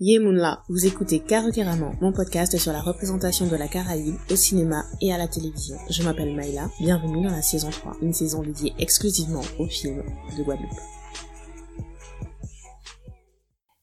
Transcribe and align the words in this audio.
Yemunla, 0.00 0.62
vous 0.68 0.86
écoutez 0.86 1.18
Karukeraman, 1.18 1.98
mon 2.00 2.12
podcast 2.12 2.56
sur 2.56 2.70
la 2.70 2.80
représentation 2.80 3.48
de 3.48 3.56
la 3.56 3.66
Caraïbe 3.66 4.14
au 4.30 4.36
cinéma 4.36 4.84
et 5.00 5.12
à 5.12 5.18
la 5.18 5.26
télévision. 5.26 5.76
Je 5.90 6.04
m'appelle 6.04 6.36
Maïla, 6.36 6.70
bienvenue 6.78 7.24
dans 7.24 7.32
la 7.32 7.42
saison 7.42 7.68
3, 7.68 7.96
une 8.02 8.12
saison 8.12 8.44
dédiée 8.44 8.74
exclusivement 8.78 9.42
aux 9.58 9.66
films 9.66 10.04
de 10.38 10.42
Guadeloupe. 10.44 10.70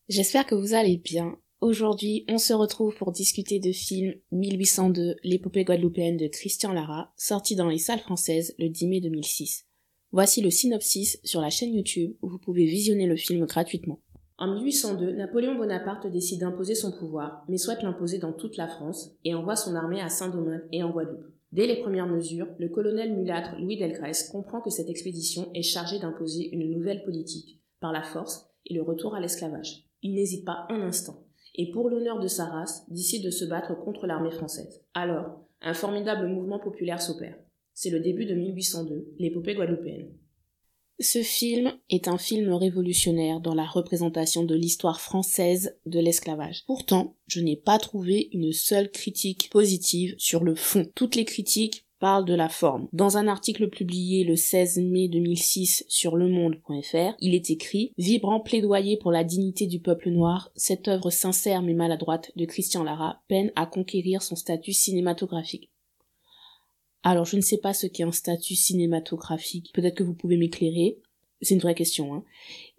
J'espère 0.08 0.46
que 0.46 0.56
vous 0.56 0.74
allez 0.74 0.96
bien. 0.96 1.38
Aujourd'hui, 1.60 2.24
on 2.30 2.38
se 2.38 2.54
retrouve 2.54 2.96
pour 2.96 3.12
discuter 3.12 3.60
de 3.60 3.74
film 3.74 4.14
1802, 4.32 5.18
l'épopée 5.26 5.66
guadeloupéenne 5.66 6.16
de 6.16 6.28
Christian 6.28 6.72
Lara, 6.72 7.12
sorti 7.18 7.58
dans 7.58 7.68
les 7.68 7.78
salles 7.78 8.00
françaises 8.00 8.56
le 8.58 8.70
10 8.70 8.88
mai 8.88 9.02
2006. 9.02 9.66
Voici 10.14 10.40
le 10.40 10.50
synopsis 10.50 11.20
sur 11.26 11.42
la 11.42 11.50
chaîne 11.50 11.74
YouTube 11.74 12.16
où 12.22 12.30
vous 12.30 12.40
pouvez 12.40 12.68
visionner 12.68 13.06
le 13.06 13.18
film 13.18 13.46
gratuitement. 13.46 14.00
En 14.38 14.54
1802, 14.54 15.14
Napoléon 15.14 15.56
Bonaparte 15.56 16.08
décide 16.08 16.42
d'imposer 16.42 16.76
son 16.76 16.92
pouvoir, 16.92 17.46
mais 17.48 17.58
souhaite 17.58 17.84
l'imposer 17.84 18.18
dans 18.18 18.34
toute 18.34 18.58
la 18.58 18.68
France 18.68 19.12
et 19.24 19.34
envoie 19.34 19.56
son 19.56 19.76
armée 19.76 20.02
à 20.02 20.10
Saint-Domingue 20.10 20.68
et 20.74 20.84
en 20.84 20.90
Guadeloupe. 20.90 21.32
Dès 21.54 21.68
les 21.68 21.82
premières 21.82 22.08
mesures, 22.08 22.50
le 22.60 22.68
colonel 22.68 23.16
mulâtre 23.16 23.56
Louis 23.58 23.78
Delgrès 23.78 24.28
comprend 24.30 24.60
que 24.60 24.70
cette 24.70 24.90
expédition 24.90 25.50
est 25.54 25.62
chargée 25.62 26.00
d'imposer 26.00 26.50
une 26.52 26.70
nouvelle 26.70 27.04
politique, 27.06 27.62
par 27.80 27.94
la 27.94 28.04
force 28.04 28.50
et 28.66 28.74
le 28.74 28.82
retour 28.82 29.16
à 29.16 29.22
l'esclavage. 29.22 29.86
Il 30.02 30.16
n'hésite 30.16 30.44
pas 30.44 30.66
un 30.70 30.82
instant, 30.82 31.24
et 31.54 31.72
pour 31.72 31.90
l'honneur 31.90 32.20
de 32.20 32.28
sa 32.28 32.44
race, 32.46 32.86
décide 32.90 33.24
de 33.24 33.30
se 33.30 33.46
battre 33.46 33.74
contre 33.74 34.06
l'armée 34.06 34.32
française. 34.32 34.84
Alors, 34.94 35.46
un 35.62 35.74
formidable 35.74 36.28
mouvement 36.28 36.60
populaire 36.60 37.02
s'opère. 37.02 37.38
C'est 37.74 37.90
le 37.90 38.02
début 38.02 38.26
de 38.26 38.36
1802, 38.36 39.14
l'épopée 39.18 39.56
guadeloupéenne. 39.56 40.12
Ce 41.00 41.22
film 41.22 41.74
est 41.90 42.08
un 42.08 42.18
film 42.18 42.54
révolutionnaire 42.54 43.42
dans 43.42 43.54
la 43.54 43.66
représentation 43.66 44.44
de 44.44 44.56
l'histoire 44.56 45.02
française 45.02 45.76
de 45.86 46.00
l'esclavage. 46.00 46.64
Pourtant, 46.68 47.16
je 47.28 47.42
n'ai 47.42 47.58
pas 47.58 47.80
trouvé 47.80 48.30
une 48.32 48.54
seule 48.54 48.90
critique 48.90 49.50
positive 49.52 50.16
sur 50.18 50.44
le 50.44 50.56
fond. 50.56 50.86
Toutes 50.96 51.16
les 51.16 51.26
critiques 51.26 51.86
parlent 52.00 52.26
de 52.26 52.34
la 52.34 52.50
forme. 52.50 52.88
Dans 52.94 53.18
un 53.18 53.28
article 53.28 53.70
publié 53.70 54.24
le 54.24 54.36
16 54.36 54.80
mai 54.80 55.10
2006 55.10 55.86
sur 55.90 56.16
lemonde.fr, 56.16 57.16
il 57.20 57.36
est 57.36 57.50
écrit 57.50 57.92
Vibrant 57.98 58.40
plaidoyer 58.40 58.98
pour 58.98 59.12
la 59.12 59.24
dignité 59.24 59.68
du 59.68 59.80
peuple 59.80 60.10
noir, 60.10 60.52
cette 60.56 60.88
œuvre 60.88 61.10
sincère 61.10 61.62
mais 61.62 61.74
maladroite 61.74 62.32
de 62.36 62.46
Christian 62.46 62.84
Lara 62.84 63.22
peine 63.28 63.52
à 63.56 63.66
conquérir 63.66 64.22
son 64.22 64.36
statut 64.36 64.74
cinématographique. 64.74 65.72
Alors, 67.06 67.26
je 67.26 67.36
ne 67.36 67.42
sais 67.42 67.60
pas 67.60 67.76
ce 67.76 67.86
qu'est 67.86 68.04
un 68.04 68.12
statut 68.12 68.56
cinématographique. 68.56 69.72
Peut-être 69.74 69.96
que 69.96 70.04
vous 70.04 70.16
pouvez 70.16 70.38
m'éclairer. 70.38 70.98
C'est 71.40 71.54
une 71.54 71.62
vraie 71.62 71.76
question, 71.76 72.16
hein. 72.16 72.24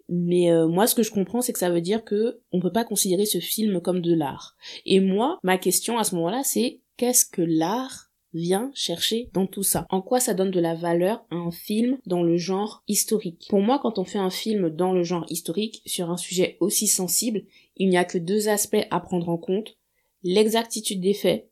Mais 0.09 0.51
euh, 0.51 0.67
moi, 0.67 0.85
ce 0.85 0.95
que 0.95 1.03
je 1.03 1.11
comprends, 1.11 1.41
c'est 1.41 1.53
que 1.53 1.59
ça 1.59 1.69
veut 1.69 1.81
dire 1.81 2.03
que 2.03 2.41
on 2.51 2.59
peut 2.59 2.71
pas 2.71 2.83
considérer 2.83 3.25
ce 3.25 3.39
film 3.39 3.81
comme 3.81 4.01
de 4.01 4.13
l'art. 4.13 4.55
Et 4.85 4.99
moi, 4.99 5.37
ma 5.43 5.57
question 5.57 5.97
à 5.97 6.03
ce 6.03 6.15
moment-là, 6.15 6.43
c'est 6.43 6.81
qu'est-ce 6.97 7.25
que 7.25 7.41
l'art 7.41 8.11
vient 8.33 8.71
chercher 8.73 9.29
dans 9.33 9.47
tout 9.47 9.63
ça? 9.63 9.85
En 9.89 10.01
quoi 10.01 10.19
ça 10.19 10.33
donne 10.33 10.51
de 10.51 10.59
la 10.59 10.75
valeur 10.75 11.25
à 11.29 11.35
un 11.35 11.51
film 11.51 11.97
dans 12.05 12.23
le 12.23 12.37
genre 12.37 12.83
historique? 12.87 13.47
Pour 13.49 13.61
moi, 13.61 13.79
quand 13.81 13.97
on 13.97 14.05
fait 14.05 14.19
un 14.19 14.29
film 14.29 14.69
dans 14.69 14.93
le 14.93 15.03
genre 15.03 15.25
historique 15.29 15.81
sur 15.85 16.09
un 16.09 16.17
sujet 16.17 16.57
aussi 16.59 16.87
sensible, 16.87 17.43
il 17.75 17.89
n'y 17.89 17.97
a 17.97 18.05
que 18.05 18.17
deux 18.17 18.49
aspects 18.49 18.87
à 18.91 18.99
prendre 18.99 19.29
en 19.29 19.37
compte 19.37 19.77
l'exactitude 20.23 21.01
des 21.01 21.13
faits 21.13 21.49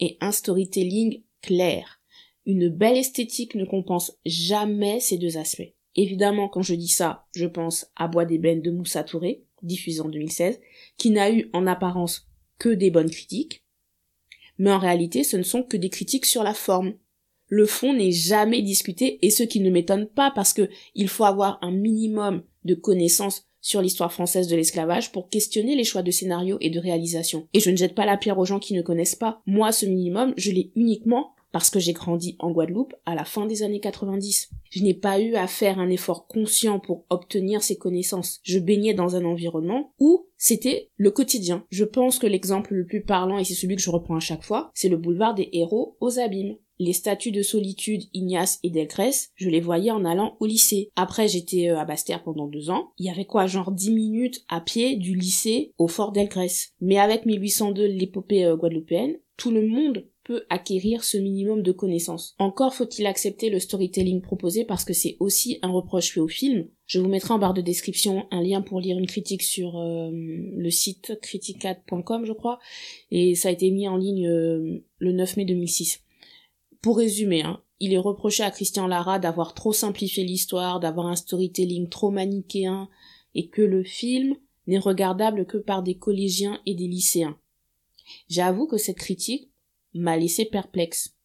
et 0.00 0.18
un 0.20 0.32
storytelling 0.32 1.22
clair. 1.40 2.01
Une 2.46 2.68
belle 2.68 2.96
esthétique 2.96 3.54
ne 3.54 3.64
compense 3.64 4.12
jamais 4.26 5.00
ces 5.00 5.16
deux 5.16 5.36
aspects. 5.36 5.72
Évidemment, 5.94 6.48
quand 6.48 6.62
je 6.62 6.74
dis 6.74 6.88
ça, 6.88 7.26
je 7.34 7.46
pense 7.46 7.86
à 7.96 8.08
Bois 8.08 8.24
d'ébène 8.24 8.62
de 8.62 8.70
Moussa 8.70 9.04
Touré, 9.04 9.44
diffusé 9.62 10.00
en 10.00 10.08
2016, 10.08 10.60
qui 10.96 11.10
n'a 11.10 11.30
eu 11.30 11.50
en 11.52 11.66
apparence 11.66 12.28
que 12.58 12.70
des 12.70 12.90
bonnes 12.90 13.10
critiques, 13.10 13.64
mais 14.58 14.72
en 14.72 14.78
réalité 14.78 15.24
ce 15.24 15.36
ne 15.36 15.42
sont 15.42 15.62
que 15.62 15.76
des 15.76 15.90
critiques 15.90 16.26
sur 16.26 16.42
la 16.42 16.54
forme. 16.54 16.94
Le 17.48 17.66
fond 17.66 17.92
n'est 17.92 18.12
jamais 18.12 18.62
discuté 18.62 19.18
et 19.24 19.30
ce 19.30 19.42
qui 19.42 19.60
ne 19.60 19.70
m'étonne 19.70 20.06
pas 20.06 20.30
parce 20.34 20.52
que 20.52 20.68
il 20.94 21.08
faut 21.08 21.24
avoir 21.24 21.58
un 21.62 21.70
minimum 21.70 22.42
de 22.64 22.74
connaissances 22.74 23.46
sur 23.60 23.82
l'histoire 23.82 24.12
française 24.12 24.48
de 24.48 24.56
l'esclavage 24.56 25.12
pour 25.12 25.28
questionner 25.28 25.76
les 25.76 25.84
choix 25.84 26.02
de 26.02 26.10
scénario 26.10 26.56
et 26.60 26.70
de 26.70 26.80
réalisation. 26.80 27.46
Et 27.52 27.60
je 27.60 27.70
ne 27.70 27.76
jette 27.76 27.94
pas 27.94 28.06
la 28.06 28.16
pierre 28.16 28.38
aux 28.38 28.44
gens 28.44 28.58
qui 28.58 28.74
ne 28.74 28.82
connaissent 28.82 29.14
pas. 29.14 29.40
Moi, 29.46 29.70
ce 29.70 29.86
minimum, 29.86 30.34
je 30.36 30.50
l'ai 30.50 30.72
uniquement 30.74 31.34
parce 31.52 31.70
que 31.70 31.78
j'ai 31.78 31.92
grandi 31.92 32.36
en 32.38 32.50
Guadeloupe 32.50 32.94
à 33.06 33.14
la 33.14 33.24
fin 33.24 33.46
des 33.46 33.62
années 33.62 33.80
90. 33.80 34.50
Je 34.70 34.82
n'ai 34.82 34.94
pas 34.94 35.20
eu 35.20 35.34
à 35.34 35.46
faire 35.46 35.78
un 35.78 35.90
effort 35.90 36.26
conscient 36.26 36.80
pour 36.80 37.04
obtenir 37.10 37.62
ces 37.62 37.76
connaissances. 37.76 38.40
Je 38.42 38.58
baignais 38.58 38.94
dans 38.94 39.16
un 39.16 39.24
environnement 39.24 39.92
où 40.00 40.26
c'était 40.38 40.90
le 40.96 41.10
quotidien. 41.10 41.64
Je 41.70 41.84
pense 41.84 42.18
que 42.18 42.26
l'exemple 42.26 42.74
le 42.74 42.86
plus 42.86 43.02
parlant, 43.02 43.38
et 43.38 43.44
c'est 43.44 43.54
celui 43.54 43.76
que 43.76 43.82
je 43.82 43.90
reprends 43.90 44.16
à 44.16 44.20
chaque 44.20 44.42
fois, 44.42 44.70
c'est 44.74 44.88
le 44.88 44.96
boulevard 44.96 45.34
des 45.34 45.48
héros 45.52 45.96
aux 46.00 46.18
abîmes. 46.18 46.56
Les 46.78 46.94
statues 46.94 47.30
de 47.30 47.42
solitude 47.42 48.04
Ignace 48.12 48.58
et 48.64 48.70
Delgrès, 48.70 49.12
je 49.36 49.48
les 49.48 49.60
voyais 49.60 49.92
en 49.92 50.04
allant 50.04 50.36
au 50.40 50.46
lycée. 50.46 50.90
Après, 50.96 51.28
j'étais 51.28 51.68
euh, 51.68 51.78
à 51.78 51.84
Bastère 51.84 52.24
pendant 52.24 52.48
deux 52.48 52.70
ans. 52.70 52.92
Il 52.98 53.06
y 53.06 53.10
avait 53.10 53.24
quoi, 53.24 53.46
genre 53.46 53.70
dix 53.70 53.92
minutes 53.92 54.42
à 54.48 54.60
pied 54.60 54.96
du 54.96 55.14
lycée 55.14 55.74
au 55.78 55.86
fort 55.86 56.10
Delgrès. 56.10 56.72
Mais 56.80 56.98
avec 56.98 57.24
1802, 57.24 57.86
l'épopée 57.86 58.44
euh, 58.46 58.56
guadeloupéenne, 58.56 59.18
tout 59.36 59.52
le 59.52 59.64
monde 59.64 60.08
acquérir 60.50 61.04
ce 61.04 61.16
minimum 61.16 61.62
de 61.62 61.72
connaissances. 61.72 62.34
Encore 62.38 62.74
faut-il 62.74 63.06
accepter 63.06 63.50
le 63.50 63.58
storytelling 63.58 64.20
proposé 64.20 64.64
parce 64.64 64.84
que 64.84 64.92
c'est 64.92 65.16
aussi 65.20 65.58
un 65.62 65.70
reproche 65.70 66.12
fait 66.12 66.20
au 66.20 66.28
film. 66.28 66.68
Je 66.86 66.98
vous 66.98 67.08
mettrai 67.08 67.34
en 67.34 67.38
barre 67.38 67.54
de 67.54 67.60
description 67.60 68.26
un 68.30 68.42
lien 68.42 68.62
pour 68.62 68.80
lire 68.80 68.98
une 68.98 69.06
critique 69.06 69.42
sur 69.42 69.78
euh, 69.78 70.10
le 70.12 70.70
site 70.70 71.18
criticat.com 71.20 72.24
je 72.24 72.32
crois 72.32 72.58
et 73.10 73.34
ça 73.34 73.48
a 73.48 73.52
été 73.52 73.70
mis 73.70 73.88
en 73.88 73.96
ligne 73.96 74.28
euh, 74.28 74.84
le 74.98 75.12
9 75.12 75.36
mai 75.36 75.44
2006. 75.44 76.00
Pour 76.82 76.98
résumer, 76.98 77.42
hein, 77.42 77.62
il 77.80 77.92
est 77.92 77.98
reproché 77.98 78.42
à 78.42 78.50
Christian 78.50 78.86
Lara 78.86 79.18
d'avoir 79.18 79.54
trop 79.54 79.72
simplifié 79.72 80.24
l'histoire, 80.24 80.80
d'avoir 80.80 81.06
un 81.06 81.16
storytelling 81.16 81.88
trop 81.88 82.10
manichéen 82.10 82.88
et 83.34 83.48
que 83.48 83.62
le 83.62 83.84
film 83.84 84.36
n'est 84.66 84.78
regardable 84.78 85.46
que 85.46 85.58
par 85.58 85.82
des 85.82 85.96
collégiens 85.96 86.60
et 86.66 86.74
des 86.74 86.86
lycéens. 86.86 87.38
J'avoue 88.28 88.66
que 88.66 88.76
cette 88.76 88.98
critique 88.98 89.51
m'a 89.94 90.16
laissé 90.16 90.44
perplexe. 90.44 91.16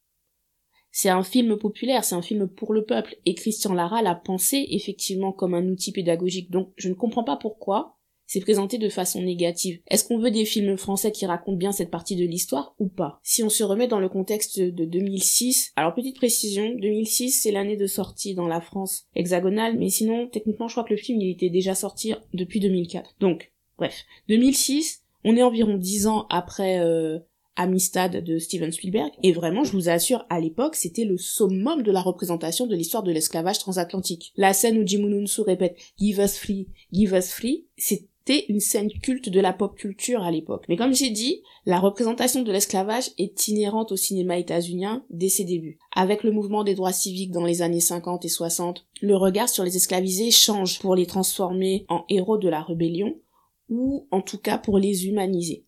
C'est 0.91 1.09
un 1.09 1.23
film 1.23 1.57
populaire, 1.57 2.03
c'est 2.03 2.15
un 2.15 2.21
film 2.21 2.47
pour 2.47 2.73
le 2.73 2.83
peuple, 2.83 3.15
et 3.25 3.35
Christian 3.35 3.73
Lara 3.73 4.01
l'a 4.01 4.15
pensé 4.15 4.65
effectivement 4.71 5.31
comme 5.31 5.53
un 5.53 5.67
outil 5.67 5.91
pédagogique, 5.91 6.49
donc 6.49 6.71
je 6.75 6.89
ne 6.89 6.95
comprends 6.95 7.23
pas 7.23 7.37
pourquoi 7.37 7.97
c'est 8.27 8.41
présenté 8.41 8.77
de 8.77 8.89
façon 8.89 9.21
négative. 9.21 9.79
Est-ce 9.87 10.03
qu'on 10.03 10.19
veut 10.19 10.31
des 10.31 10.43
films 10.43 10.77
français 10.77 11.11
qui 11.11 11.25
racontent 11.25 11.57
bien 11.57 11.71
cette 11.71 11.89
partie 11.89 12.17
de 12.17 12.25
l'histoire 12.25 12.75
ou 12.77 12.89
pas? 12.89 13.19
Si 13.23 13.41
on 13.41 13.49
se 13.49 13.63
remet 13.63 13.87
dans 13.87 14.01
le 14.01 14.09
contexte 14.09 14.59
de 14.59 14.85
2006, 14.85 15.71
alors 15.77 15.95
petite 15.95 16.17
précision, 16.17 16.75
2006 16.75 17.31
c'est 17.31 17.51
l'année 17.51 17.77
de 17.77 17.87
sortie 17.87 18.35
dans 18.35 18.47
la 18.47 18.59
France 18.59 19.05
hexagonale, 19.15 19.77
mais 19.79 19.89
sinon 19.89 20.27
techniquement 20.27 20.67
je 20.67 20.73
crois 20.73 20.83
que 20.83 20.93
le 20.93 20.99
film 20.99 21.21
il 21.21 21.31
était 21.31 21.49
déjà 21.49 21.73
sorti 21.73 22.13
depuis 22.33 22.59
2004. 22.59 23.15
Donc 23.21 23.53
bref, 23.77 24.03
2006, 24.27 25.03
on 25.23 25.37
est 25.37 25.43
environ 25.43 25.77
dix 25.77 26.07
ans 26.07 26.25
après 26.29 26.79
euh, 26.79 27.19
Amistad 27.57 28.23
de 28.23 28.37
Steven 28.37 28.71
Spielberg, 28.71 29.11
et 29.23 29.33
vraiment, 29.33 29.63
je 29.63 29.73
vous 29.73 29.89
assure, 29.89 30.25
à 30.29 30.39
l'époque, 30.39 30.75
c'était 30.75 31.05
le 31.05 31.17
summum 31.17 31.83
de 31.83 31.91
la 31.91 32.01
représentation 32.01 32.67
de 32.67 32.75
l'histoire 32.75 33.03
de 33.03 33.11
l'esclavage 33.11 33.59
transatlantique. 33.59 34.31
La 34.37 34.53
scène 34.53 34.77
où 34.77 34.87
Jim 34.87 35.07
Nunsu 35.07 35.41
répète 35.41 35.75
«Give 35.99 36.19
us 36.19 36.37
free, 36.37 36.67
give 36.93 37.13
us 37.13 37.31
free», 37.31 37.65
c'était 37.77 38.45
une 38.49 38.59
scène 38.59 38.91
culte 39.01 39.29
de 39.29 39.39
la 39.39 39.53
pop 39.53 39.75
culture 39.75 40.21
à 40.21 40.31
l'époque. 40.31 40.65
Mais 40.69 40.75
comme 40.75 40.93
j'ai 40.93 41.09
dit, 41.09 41.41
la 41.65 41.79
représentation 41.79 42.43
de 42.43 42.51
l'esclavage 42.51 43.09
est 43.17 43.47
inhérente 43.47 43.91
au 43.91 43.95
cinéma 43.95 44.37
états-unien 44.37 45.05
dès 45.09 45.29
ses 45.29 45.43
débuts. 45.43 45.79
Avec 45.95 46.23
le 46.23 46.31
mouvement 46.31 46.63
des 46.63 46.75
droits 46.75 46.93
civiques 46.93 47.31
dans 47.31 47.45
les 47.45 47.61
années 47.61 47.79
50 47.79 48.23
et 48.25 48.29
60, 48.29 48.85
le 49.01 49.15
regard 49.15 49.49
sur 49.49 49.63
les 49.63 49.77
esclavisés 49.77 50.31
change 50.31 50.79
pour 50.79 50.95
les 50.95 51.05
transformer 51.05 51.85
en 51.89 52.05
héros 52.09 52.37
de 52.37 52.49
la 52.49 52.61
rébellion, 52.61 53.15
ou 53.69 54.07
en 54.11 54.21
tout 54.21 54.37
cas 54.37 54.57
pour 54.57 54.77
les 54.77 55.07
humaniser 55.07 55.66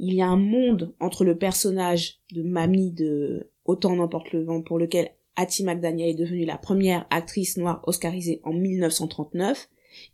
il 0.00 0.14
y 0.14 0.22
a 0.22 0.26
un 0.26 0.36
monde 0.36 0.94
entre 0.98 1.24
le 1.24 1.36
personnage 1.36 2.20
de 2.32 2.42
Mamie 2.42 2.90
de 2.90 3.50
Autant 3.66 3.94
n'emporte 3.94 4.32
le 4.32 4.42
vent 4.42 4.62
pour 4.62 4.78
lequel 4.78 5.10
Hattie 5.36 5.62
McDaniel 5.62 6.08
est 6.08 6.14
devenue 6.14 6.44
la 6.44 6.58
première 6.58 7.06
actrice 7.10 7.56
noire 7.56 7.82
oscarisée 7.86 8.40
en 8.42 8.52
1939 8.52 9.68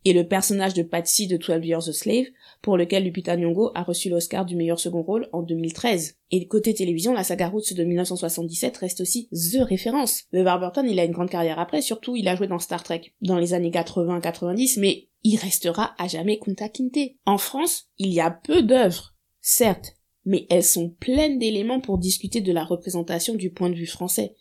et 0.04 0.12
le 0.12 0.26
personnage 0.26 0.74
de 0.74 0.82
Patsy 0.82 1.26
de 1.26 1.36
12 1.36 1.64
Years 1.64 1.88
a 1.88 1.92
Slave 1.92 2.26
pour 2.60 2.76
lequel 2.76 3.04
Lupita 3.04 3.36
Nyong'o 3.36 3.70
a 3.74 3.82
reçu 3.82 4.08
l'Oscar 4.10 4.44
du 4.44 4.56
meilleur 4.56 4.80
second 4.80 5.02
rôle 5.02 5.28
en 5.32 5.42
2013. 5.42 6.16
Et 6.32 6.46
côté 6.48 6.74
télévision, 6.74 7.12
la 7.12 7.24
saga 7.24 7.48
Roots 7.48 7.74
de 7.74 7.84
1977 7.84 8.76
reste 8.78 9.00
aussi 9.00 9.28
THE 9.30 9.62
référence. 9.62 10.24
Le 10.32 10.42
Burton, 10.42 10.86
il 10.88 10.98
a 10.98 11.04
une 11.04 11.12
grande 11.12 11.30
carrière 11.30 11.58
après, 11.58 11.82
surtout 11.82 12.16
il 12.16 12.28
a 12.28 12.36
joué 12.36 12.46
dans 12.46 12.58
Star 12.58 12.82
Trek 12.82 13.12
dans 13.20 13.38
les 13.38 13.54
années 13.54 13.70
80-90, 13.70 14.80
mais 14.80 15.08
il 15.22 15.36
restera 15.36 15.94
à 15.98 16.08
jamais 16.08 16.38
Kunta 16.38 16.68
Kinte. 16.68 17.14
En 17.24 17.38
France, 17.38 17.88
il 17.98 18.12
y 18.12 18.20
a 18.20 18.30
peu 18.30 18.62
d'œuvres 18.62 19.15
certes, 19.46 19.96
mais 20.24 20.44
elles 20.50 20.64
sont 20.64 20.90
pleines 20.90 21.38
d'éléments 21.38 21.80
pour 21.80 21.98
discuter 21.98 22.40
de 22.40 22.52
la 22.52 22.64
représentation 22.64 23.34
du 23.36 23.50
point 23.50 23.70
de 23.70 23.76
vue 23.76 23.86
français. 23.86 24.34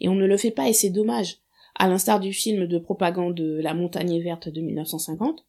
Et 0.00 0.08
on 0.08 0.14
ne 0.14 0.26
le 0.26 0.36
fait 0.36 0.50
pas 0.50 0.68
et 0.68 0.74
c'est 0.74 0.90
dommage. 0.90 1.38
À 1.74 1.88
l'instar 1.88 2.20
du 2.20 2.34
film 2.34 2.66
de 2.66 2.78
propagande 2.78 3.34
de 3.34 3.58
La 3.62 3.72
montagne 3.72 4.20
verte 4.20 4.50
de 4.50 4.60
1950, 4.60 5.46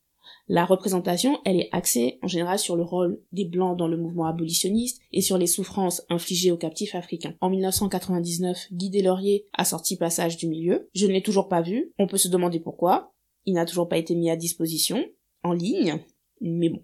La 0.47 0.63
représentation, 0.63 1.39
elle 1.43 1.59
est 1.59 1.67
axée 1.73 2.19
en 2.21 2.27
général 2.27 2.57
sur 2.57 2.77
le 2.77 2.83
rôle 2.83 3.21
des 3.33 3.43
Blancs 3.43 3.77
dans 3.77 3.89
le 3.89 3.97
mouvement 3.97 4.27
abolitionniste 4.27 5.01
et 5.11 5.21
sur 5.21 5.37
les 5.37 5.47
souffrances 5.47 6.03
infligées 6.09 6.51
aux 6.51 6.57
captifs 6.57 6.95
africains. 6.95 7.35
En 7.41 7.49
1999, 7.49 8.67
Guy 8.71 8.89
Deslauriers 8.89 9.45
a 9.51 9.65
sorti 9.65 9.97
Passage 9.97 10.37
du 10.37 10.47
milieu. 10.47 10.89
Je 10.95 11.05
ne 11.05 11.11
l'ai 11.11 11.21
toujours 11.21 11.49
pas 11.49 11.61
vu. 11.61 11.91
On 11.99 12.07
peut 12.07 12.17
se 12.17 12.29
demander 12.29 12.61
pourquoi. 12.61 13.13
Il 13.45 13.55
n'a 13.55 13.65
toujours 13.65 13.89
pas 13.89 13.97
été 13.97 14.15
mis 14.15 14.29
à 14.29 14.37
disposition 14.37 15.03
en 15.43 15.51
ligne. 15.51 15.99
Mais 16.39 16.69
bon. 16.69 16.81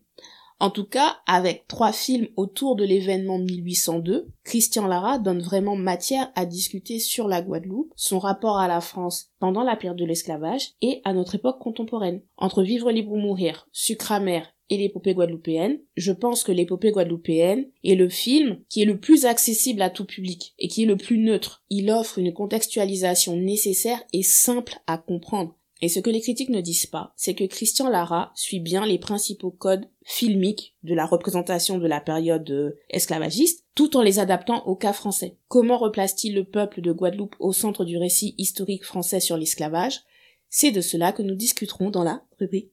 En 0.60 0.72
tout 0.72 0.86
cas, 0.86 1.18
avec 1.28 1.68
trois 1.68 1.92
films 1.92 2.30
autour 2.36 2.76
de 2.76 2.84
l'événement 2.84 3.38
1802, 3.38 4.28
Christian 4.44 4.88
Lara 4.88 5.20
donne 5.20 5.42
vraiment 5.42 5.76
matière 5.76 6.32
à 6.36 6.46
discuter 6.46 6.98
sur 6.98 7.28
la 7.28 7.44
Guadeloupe, 7.44 7.94
son 7.96 8.18
rapport 8.18 8.58
à 8.58 8.68
la 8.68 8.82
France 8.82 9.30
pendant 9.40 9.64
la 9.64 9.76
période 9.76 10.00
de 10.00 10.06
l'esclavage 10.06 10.72
et 10.82 11.02
à 11.04 11.14
notre 11.14 11.36
époque 11.36 11.60
contemporaine. 11.60 12.22
Entre 12.38 12.64
Vivre 12.64 12.92
libre 12.92 13.12
ou 13.12 13.18
mourir, 13.18 13.68
Sucre 13.72 14.12
amer 14.12 14.52
et 14.70 14.78
l'épopée 14.78 15.14
guadeloupéenne, 15.14 15.80
je 15.96 16.12
pense 16.12 16.44
que 16.44 16.52
l'épopée 16.52 16.92
guadeloupéenne 16.92 17.68
est 17.84 17.96
le 17.96 18.10
film 18.10 18.60
qui 18.68 18.82
est 18.82 18.86
le 18.86 19.00
plus 19.00 19.26
accessible 19.26 19.82
à 19.82 19.90
tout 19.90 20.06
public 20.06 20.54
et 20.60 20.68
qui 20.68 20.84
est 20.84 20.88
le 20.88 20.98
plus 20.98 21.20
neutre. 21.20 21.64
Il 21.70 21.90
offre 21.92 22.20
une 22.20 22.34
contextualisation 22.34 23.36
nécessaire 23.36 24.04
et 24.12 24.24
simple 24.24 24.80
à 24.88 24.98
comprendre. 24.98 25.56
Et 25.82 25.90
ce 25.90 26.00
que 26.00 26.10
les 26.10 26.22
critiques 26.22 26.50
ne 26.50 26.62
disent 26.62 26.88
pas, 26.88 27.14
c'est 27.16 27.36
que 27.36 27.44
Christian 27.44 27.90
Lara 27.90 28.32
suit 28.36 28.60
bien 28.60 28.86
les 28.86 28.98
principaux 28.98 29.52
codes 29.52 29.90
filmiques 30.04 30.76
de 30.84 30.96
la 30.96 31.06
représentation 31.06 31.78
de 31.78 31.88
la 31.88 32.02
période 32.02 32.50
euh, 32.50 32.80
esclavagiste, 32.90 33.66
tout 33.76 33.96
en 33.96 34.02
les 34.02 34.20
adaptant 34.20 34.66
au 34.66 34.76
cas 34.76 34.94
français. 34.94 35.38
Comment 35.48 35.78
replace-t-il 35.78 36.34
le 36.34 36.46
peuple 36.46 36.82
de 36.82 36.92
Guadeloupe 36.92 37.36
au 37.40 37.54
centre 37.54 37.86
du 37.86 37.98
récit 37.98 38.34
historique 38.38 38.86
français 38.86 39.20
sur 39.20 39.38
l'esclavage? 39.38 40.02
C'est 40.50 40.72
de 40.72 40.82
cela 40.82 41.12
que 41.12 41.22
nous 41.22 41.36
discuterons 41.36 41.90
dans 41.90 42.04
la 42.04 42.24
rubrique. 42.40 42.72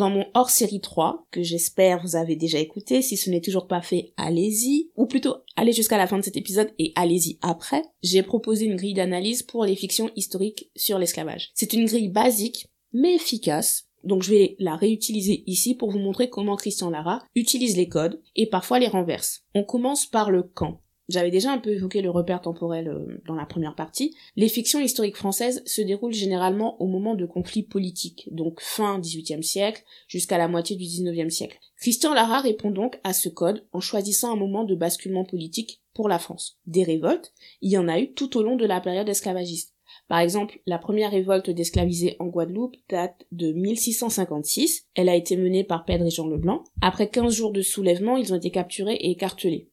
Dans 0.00 0.10
mon 0.10 0.24
hors-série 0.32 0.80
3, 0.80 1.26
que 1.30 1.42
j'espère 1.42 2.02
vous 2.02 2.16
avez 2.16 2.34
déjà 2.34 2.58
écouté. 2.58 3.02
Si 3.02 3.18
ce 3.18 3.28
n'est 3.28 3.42
toujours 3.42 3.66
pas 3.66 3.82
fait, 3.82 4.12
allez-y. 4.16 4.90
Ou 4.96 5.06
plutôt, 5.06 5.36
allez 5.56 5.72
jusqu'à 5.72 5.98
la 5.98 6.06
fin 6.06 6.16
de 6.16 6.24
cet 6.24 6.38
épisode 6.38 6.72
et 6.78 6.92
allez-y 6.96 7.38
après. 7.42 7.82
J'ai 8.02 8.22
proposé 8.22 8.64
une 8.64 8.76
grille 8.76 8.94
d'analyse 8.94 9.42
pour 9.42 9.64
les 9.66 9.76
fictions 9.76 10.10
historiques 10.16 10.70
sur 10.74 10.98
l'esclavage. 10.98 11.50
C'est 11.54 11.74
une 11.74 11.84
grille 11.84 12.08
basique, 12.08 12.68
mais 12.94 13.14
efficace. 13.14 13.88
Donc 14.02 14.22
je 14.22 14.30
vais 14.30 14.56
la 14.58 14.74
réutiliser 14.74 15.44
ici 15.46 15.74
pour 15.74 15.90
vous 15.90 15.98
montrer 15.98 16.30
comment 16.30 16.56
Christian 16.56 16.88
Lara 16.88 17.22
utilise 17.34 17.76
les 17.76 17.88
codes 17.88 18.22
et 18.34 18.46
parfois 18.46 18.78
les 18.78 18.88
renverse. 18.88 19.42
On 19.54 19.64
commence 19.64 20.06
par 20.06 20.30
le 20.30 20.42
quand. 20.42 20.80
J'avais 21.10 21.30
déjà 21.30 21.50
un 21.50 21.58
peu 21.58 21.70
évoqué 21.70 22.02
le 22.02 22.10
repère 22.10 22.40
temporel 22.40 22.88
euh, 22.88 23.20
dans 23.26 23.34
la 23.34 23.44
première 23.44 23.74
partie. 23.74 24.16
Les 24.36 24.48
fictions 24.48 24.80
historiques 24.80 25.16
françaises 25.16 25.62
se 25.66 25.82
déroulent 25.82 26.12
généralement 26.12 26.80
au 26.80 26.86
moment 26.86 27.16
de 27.16 27.26
conflits 27.26 27.64
politiques, 27.64 28.28
donc 28.30 28.60
fin 28.60 28.98
XVIIIe 29.00 29.42
siècle 29.42 29.82
jusqu'à 30.06 30.38
la 30.38 30.46
moitié 30.46 30.76
du 30.76 30.84
XIXe 30.84 31.34
siècle. 31.34 31.58
Christian 31.78 32.14
Lara 32.14 32.40
répond 32.40 32.70
donc 32.70 33.00
à 33.02 33.12
ce 33.12 33.28
code 33.28 33.66
en 33.72 33.80
choisissant 33.80 34.32
un 34.32 34.36
moment 34.36 34.64
de 34.64 34.76
basculement 34.76 35.24
politique 35.24 35.82
pour 35.94 36.08
la 36.08 36.20
France. 36.20 36.58
Des 36.66 36.84
révoltes, 36.84 37.32
il 37.60 37.72
y 37.72 37.78
en 37.78 37.88
a 37.88 37.98
eu 37.98 38.12
tout 38.12 38.36
au 38.36 38.42
long 38.42 38.56
de 38.56 38.66
la 38.66 38.80
période 38.80 39.08
esclavagiste. 39.08 39.74
Par 40.08 40.20
exemple, 40.20 40.60
la 40.66 40.78
première 40.78 41.10
révolte 41.10 41.50
d'esclavisés 41.50 42.16
en 42.18 42.26
Guadeloupe 42.26 42.76
date 42.88 43.26
de 43.32 43.52
1656. 43.52 44.86
Elle 44.94 45.08
a 45.08 45.16
été 45.16 45.36
menée 45.36 45.64
par 45.64 45.84
Pedre 45.84 46.06
et 46.06 46.10
Jean 46.10 46.28
Leblanc. 46.28 46.64
Après 46.80 47.08
15 47.08 47.34
jours 47.34 47.52
de 47.52 47.62
soulèvement, 47.62 48.16
ils 48.16 48.32
ont 48.32 48.36
été 48.36 48.50
capturés 48.50 48.94
et 48.94 49.10
écartelés. 49.10 49.69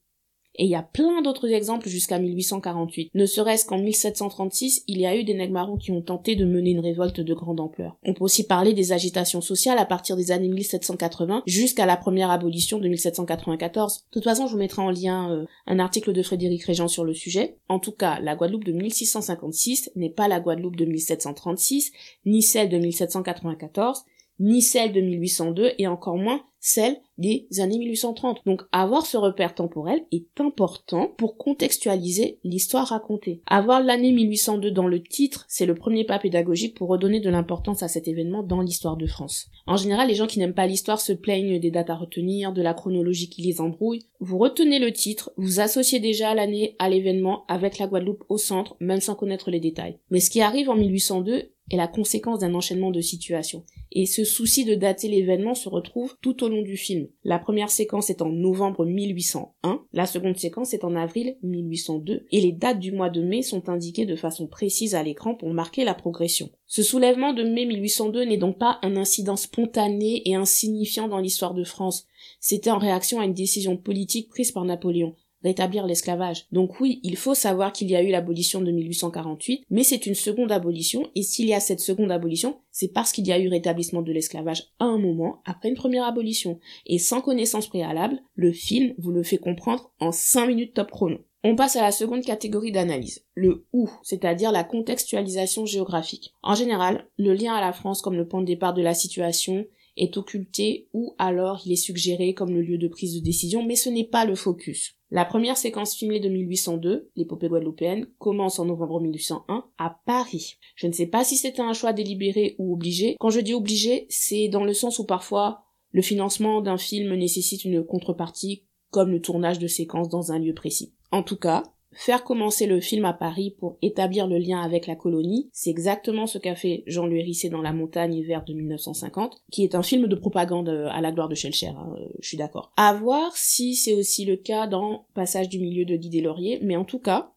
Et 0.58 0.64
il 0.64 0.70
y 0.70 0.74
a 0.74 0.82
plein 0.82 1.22
d'autres 1.22 1.48
exemples 1.48 1.88
jusqu'à 1.88 2.18
1848. 2.18 3.12
Ne 3.14 3.26
serait-ce 3.26 3.64
qu'en 3.64 3.78
1736, 3.78 4.84
il 4.88 5.00
y 5.00 5.06
a 5.06 5.16
eu 5.16 5.24
des 5.24 5.34
Nègres 5.34 5.78
qui 5.78 5.92
ont 5.92 6.02
tenté 6.02 6.34
de 6.34 6.44
mener 6.44 6.70
une 6.70 6.80
révolte 6.80 7.20
de 7.20 7.34
grande 7.34 7.60
ampleur. 7.60 7.96
On 8.04 8.12
peut 8.12 8.24
aussi 8.24 8.44
parler 8.44 8.74
des 8.74 8.92
agitations 8.92 9.40
sociales 9.40 9.78
à 9.78 9.86
partir 9.86 10.16
des 10.16 10.32
années 10.32 10.48
1780 10.48 11.42
jusqu'à 11.46 11.86
la 11.86 11.96
première 11.96 12.30
abolition 12.30 12.78
de 12.78 12.88
1794. 12.88 13.98
De 13.98 14.02
toute 14.10 14.24
façon, 14.24 14.46
je 14.46 14.52
vous 14.52 14.58
mettrai 14.58 14.82
en 14.82 14.90
lien 14.90 15.30
euh, 15.30 15.44
un 15.66 15.78
article 15.78 16.12
de 16.12 16.22
Frédéric 16.22 16.64
Régent 16.64 16.88
sur 16.88 17.04
le 17.04 17.14
sujet. 17.14 17.56
En 17.68 17.78
tout 17.78 17.92
cas, 17.92 18.18
la 18.20 18.34
Guadeloupe 18.34 18.64
de 18.64 18.72
1656 18.72 19.92
n'est 19.94 20.10
pas 20.10 20.28
la 20.28 20.40
Guadeloupe 20.40 20.76
de 20.76 20.84
1736, 20.84 21.92
ni 22.26 22.42
celle 22.42 22.68
de 22.68 22.78
1794, 22.78 24.04
ni 24.40 24.62
celle 24.62 24.92
de 24.92 25.00
1802 25.00 25.72
et 25.78 25.86
encore 25.86 26.16
moins 26.16 26.42
celle 26.60 26.96
des 27.18 27.46
années 27.58 27.78
1830. 27.78 28.40
Donc 28.46 28.62
avoir 28.72 29.06
ce 29.06 29.16
repère 29.16 29.54
temporel 29.54 30.04
est 30.12 30.40
important 30.40 31.12
pour 31.16 31.36
contextualiser 31.36 32.38
l'histoire 32.44 32.88
racontée. 32.88 33.42
Avoir 33.46 33.82
l'année 33.82 34.12
1802 34.12 34.70
dans 34.70 34.86
le 34.86 35.02
titre, 35.02 35.44
c'est 35.48 35.66
le 35.66 35.74
premier 35.74 36.04
pas 36.04 36.18
pédagogique 36.18 36.76
pour 36.76 36.88
redonner 36.88 37.20
de 37.20 37.30
l'importance 37.30 37.82
à 37.82 37.88
cet 37.88 38.08
événement 38.08 38.42
dans 38.42 38.60
l'histoire 38.60 38.96
de 38.96 39.06
France. 39.06 39.48
En 39.66 39.76
général, 39.76 40.08
les 40.08 40.14
gens 40.14 40.26
qui 40.26 40.38
n'aiment 40.38 40.54
pas 40.54 40.66
l'histoire 40.66 41.00
se 41.00 41.12
plaignent 41.12 41.60
des 41.60 41.70
dates 41.70 41.90
à 41.90 41.96
retenir, 41.96 42.52
de 42.52 42.62
la 42.62 42.74
chronologie 42.74 43.28
qui 43.28 43.42
les 43.42 43.60
embrouille. 43.60 44.06
Vous 44.20 44.38
retenez 44.38 44.78
le 44.78 44.92
titre, 44.92 45.32
vous 45.36 45.60
associez 45.60 46.00
déjà 46.00 46.34
l'année 46.34 46.76
à 46.78 46.88
l'événement 46.88 47.44
avec 47.48 47.78
la 47.78 47.86
Guadeloupe 47.86 48.24
au 48.28 48.38
centre, 48.38 48.76
même 48.80 49.00
sans 49.00 49.14
connaître 49.14 49.50
les 49.50 49.60
détails. 49.60 49.98
Mais 50.10 50.20
ce 50.20 50.30
qui 50.30 50.40
arrive 50.40 50.70
en 50.70 50.76
1802 50.76 51.52
est 51.70 51.76
la 51.76 51.88
conséquence 51.88 52.40
d'un 52.40 52.54
enchaînement 52.54 52.90
de 52.90 53.00
situations. 53.00 53.64
Et 53.90 54.06
ce 54.06 54.24
souci 54.24 54.64
de 54.64 54.74
dater 54.74 55.08
l'événement 55.08 55.54
se 55.54 55.68
retrouve 55.68 56.16
tout 56.20 56.44
au 56.44 56.48
long 56.48 56.62
du 56.62 56.76
film. 56.76 57.08
La 57.24 57.38
première 57.38 57.70
séquence 57.70 58.10
est 58.10 58.22
en 58.22 58.28
novembre 58.28 58.84
1801, 58.84 59.82
la 59.92 60.06
seconde 60.06 60.36
séquence 60.36 60.74
est 60.74 60.84
en 60.84 60.94
avril 60.94 61.36
1802, 61.42 62.26
et 62.30 62.40
les 62.40 62.52
dates 62.52 62.80
du 62.80 62.92
mois 62.92 63.10
de 63.10 63.22
mai 63.22 63.42
sont 63.42 63.68
indiquées 63.68 64.06
de 64.06 64.16
façon 64.16 64.46
précise 64.46 64.94
à 64.94 65.02
l'écran 65.02 65.34
pour 65.34 65.48
marquer 65.50 65.84
la 65.84 65.94
progression. 65.94 66.50
Ce 66.66 66.82
soulèvement 66.82 67.32
de 67.32 67.44
mai 67.44 67.64
1802 67.64 68.24
n'est 68.24 68.36
donc 68.36 68.58
pas 68.58 68.78
un 68.82 68.96
incident 68.96 69.36
spontané 69.36 70.22
et 70.28 70.34
insignifiant 70.34 71.08
dans 71.08 71.18
l'histoire 71.18 71.54
de 71.54 71.64
France, 71.64 72.06
c'était 72.40 72.70
en 72.70 72.78
réaction 72.78 73.20
à 73.20 73.24
une 73.24 73.34
décision 73.34 73.76
politique 73.76 74.28
prise 74.28 74.52
par 74.52 74.64
Napoléon 74.64 75.14
rétablir 75.42 75.86
l'esclavage. 75.86 76.46
Donc 76.52 76.80
oui, 76.80 77.00
il 77.02 77.16
faut 77.16 77.34
savoir 77.34 77.72
qu'il 77.72 77.90
y 77.90 77.96
a 77.96 78.02
eu 78.02 78.10
l'abolition 78.10 78.60
de 78.60 78.70
1848, 78.70 79.64
mais 79.70 79.82
c'est 79.82 80.06
une 80.06 80.14
seconde 80.14 80.52
abolition, 80.52 81.10
et 81.14 81.22
s'il 81.22 81.46
y 81.46 81.54
a 81.54 81.60
cette 81.60 81.80
seconde 81.80 82.12
abolition, 82.12 82.58
c'est 82.70 82.92
parce 82.92 83.12
qu'il 83.12 83.26
y 83.26 83.32
a 83.32 83.38
eu 83.38 83.48
rétablissement 83.48 84.02
de 84.02 84.12
l'esclavage 84.12 84.64
à 84.78 84.84
un 84.84 84.98
moment 84.98 85.42
après 85.44 85.68
une 85.68 85.74
première 85.74 86.04
abolition. 86.04 86.58
Et 86.86 86.98
sans 86.98 87.20
connaissance 87.20 87.68
préalable, 87.68 88.20
le 88.34 88.52
film 88.52 88.94
vous 88.98 89.10
le 89.10 89.22
fait 89.22 89.38
comprendre 89.38 89.92
en 90.00 90.12
5 90.12 90.46
minutes 90.46 90.74
top 90.74 90.90
chrono. 90.90 91.18
On 91.44 91.54
passe 91.54 91.76
à 91.76 91.82
la 91.82 91.92
seconde 91.92 92.24
catégorie 92.24 92.72
d'analyse, 92.72 93.24
le 93.34 93.66
où, 93.72 93.88
c'est-à-dire 94.02 94.50
la 94.50 94.64
contextualisation 94.64 95.66
géographique. 95.66 96.32
En 96.42 96.56
général, 96.56 97.06
le 97.16 97.32
lien 97.32 97.54
à 97.54 97.60
la 97.60 97.72
France 97.72 98.02
comme 98.02 98.16
le 98.16 98.26
point 98.26 98.40
de 98.40 98.46
départ 98.46 98.74
de 98.74 98.82
la 98.82 98.94
situation 98.94 99.64
est 99.98 100.16
occulté 100.16 100.88
ou 100.92 101.14
alors 101.18 101.60
il 101.64 101.72
est 101.72 101.76
suggéré 101.76 102.34
comme 102.34 102.54
le 102.54 102.62
lieu 102.62 102.78
de 102.78 102.88
prise 102.88 103.14
de 103.14 103.24
décision, 103.24 103.64
mais 103.64 103.76
ce 103.76 103.88
n'est 103.88 104.04
pas 104.04 104.24
le 104.24 104.34
focus. 104.34 104.94
La 105.10 105.24
première 105.24 105.56
séquence 105.56 105.94
filmée 105.94 106.20
de 106.20 106.28
1802, 106.28 107.10
l'épopée 107.16 107.48
guadeloupéenne, 107.48 108.06
commence 108.18 108.58
en 108.58 108.66
novembre 108.66 109.00
1801 109.00 109.64
à 109.78 110.00
Paris. 110.04 110.56
Je 110.76 110.86
ne 110.86 110.92
sais 110.92 111.06
pas 111.06 111.24
si 111.24 111.36
c'était 111.36 111.62
un 111.62 111.72
choix 111.72 111.94
délibéré 111.94 112.56
ou 112.58 112.74
obligé. 112.74 113.16
Quand 113.18 113.30
je 113.30 113.40
dis 113.40 113.54
obligé, 113.54 114.06
c'est 114.10 114.48
dans 114.48 114.64
le 114.64 114.74
sens 114.74 114.98
où 114.98 115.06
parfois 115.06 115.64
le 115.92 116.02
financement 116.02 116.60
d'un 116.60 116.76
film 116.76 117.14
nécessite 117.14 117.64
une 117.64 117.84
contrepartie, 117.84 118.66
comme 118.90 119.10
le 119.10 119.22
tournage 119.22 119.58
de 119.58 119.66
séquences 119.66 120.10
dans 120.10 120.32
un 120.32 120.38
lieu 120.38 120.52
précis. 120.52 120.94
En 121.10 121.22
tout 121.22 121.36
cas, 121.36 121.62
Faire 121.92 122.22
commencer 122.22 122.66
le 122.66 122.80
film 122.80 123.06
à 123.06 123.14
Paris 123.14 123.54
pour 123.58 123.78
établir 123.80 124.26
le 124.26 124.36
lien 124.36 124.60
avec 124.60 124.86
la 124.86 124.94
colonie, 124.94 125.48
c'est 125.52 125.70
exactement 125.70 126.26
ce 126.26 126.38
qu'a 126.38 126.54
fait 126.54 126.84
Jean-Louis 126.86 127.22
Risset 127.22 127.48
dans 127.48 127.62
La 127.62 127.72
montagne 127.72 128.14
hiver 128.14 128.44
de 128.44 128.52
1950, 128.52 129.42
qui 129.50 129.64
est 129.64 129.74
un 129.74 129.82
film 129.82 130.06
de 130.06 130.14
propagande 130.14 130.68
euh, 130.68 130.88
à 130.90 131.00
la 131.00 131.12
gloire 131.12 131.28
de 131.28 131.34
Schellcher, 131.34 131.68
hein, 131.68 131.94
euh, 131.96 132.08
je 132.20 132.28
suis 132.28 132.36
d'accord. 132.36 132.72
À 132.76 132.92
voir 132.92 133.34
si 133.34 133.74
c'est 133.74 133.94
aussi 133.94 134.26
le 134.26 134.36
cas 134.36 134.66
dans 134.66 135.06
Passage 135.14 135.48
du 135.48 135.58
milieu 135.58 135.86
de 135.86 135.96
Guy 135.96 136.20
Laurier, 136.20 136.60
mais 136.62 136.76
en 136.76 136.84
tout 136.84 136.98
cas, 136.98 137.32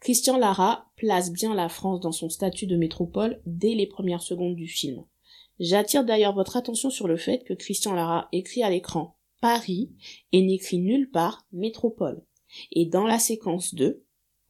Christian 0.00 0.38
Lara 0.38 0.90
place 0.96 1.32
bien 1.32 1.54
la 1.54 1.68
France 1.68 2.00
dans 2.00 2.12
son 2.12 2.28
statut 2.28 2.66
de 2.66 2.76
métropole 2.76 3.40
dès 3.46 3.74
les 3.74 3.86
premières 3.86 4.22
secondes 4.22 4.56
du 4.56 4.66
film. 4.66 5.04
J'attire 5.60 6.04
d'ailleurs 6.04 6.34
votre 6.34 6.56
attention 6.56 6.90
sur 6.90 7.06
le 7.06 7.16
fait 7.16 7.44
que 7.44 7.54
Christian 7.54 7.94
Lara 7.94 8.28
écrit 8.32 8.62
à 8.62 8.70
l'écran 8.70 9.16
Paris 9.40 9.92
et 10.32 10.42
n'écrit 10.42 10.78
nulle 10.78 11.10
part 11.10 11.46
métropole. 11.52 12.22
Et 12.72 12.86
dans 12.86 13.06
la 13.06 13.18
séquence 13.18 13.74
2, 13.74 14.02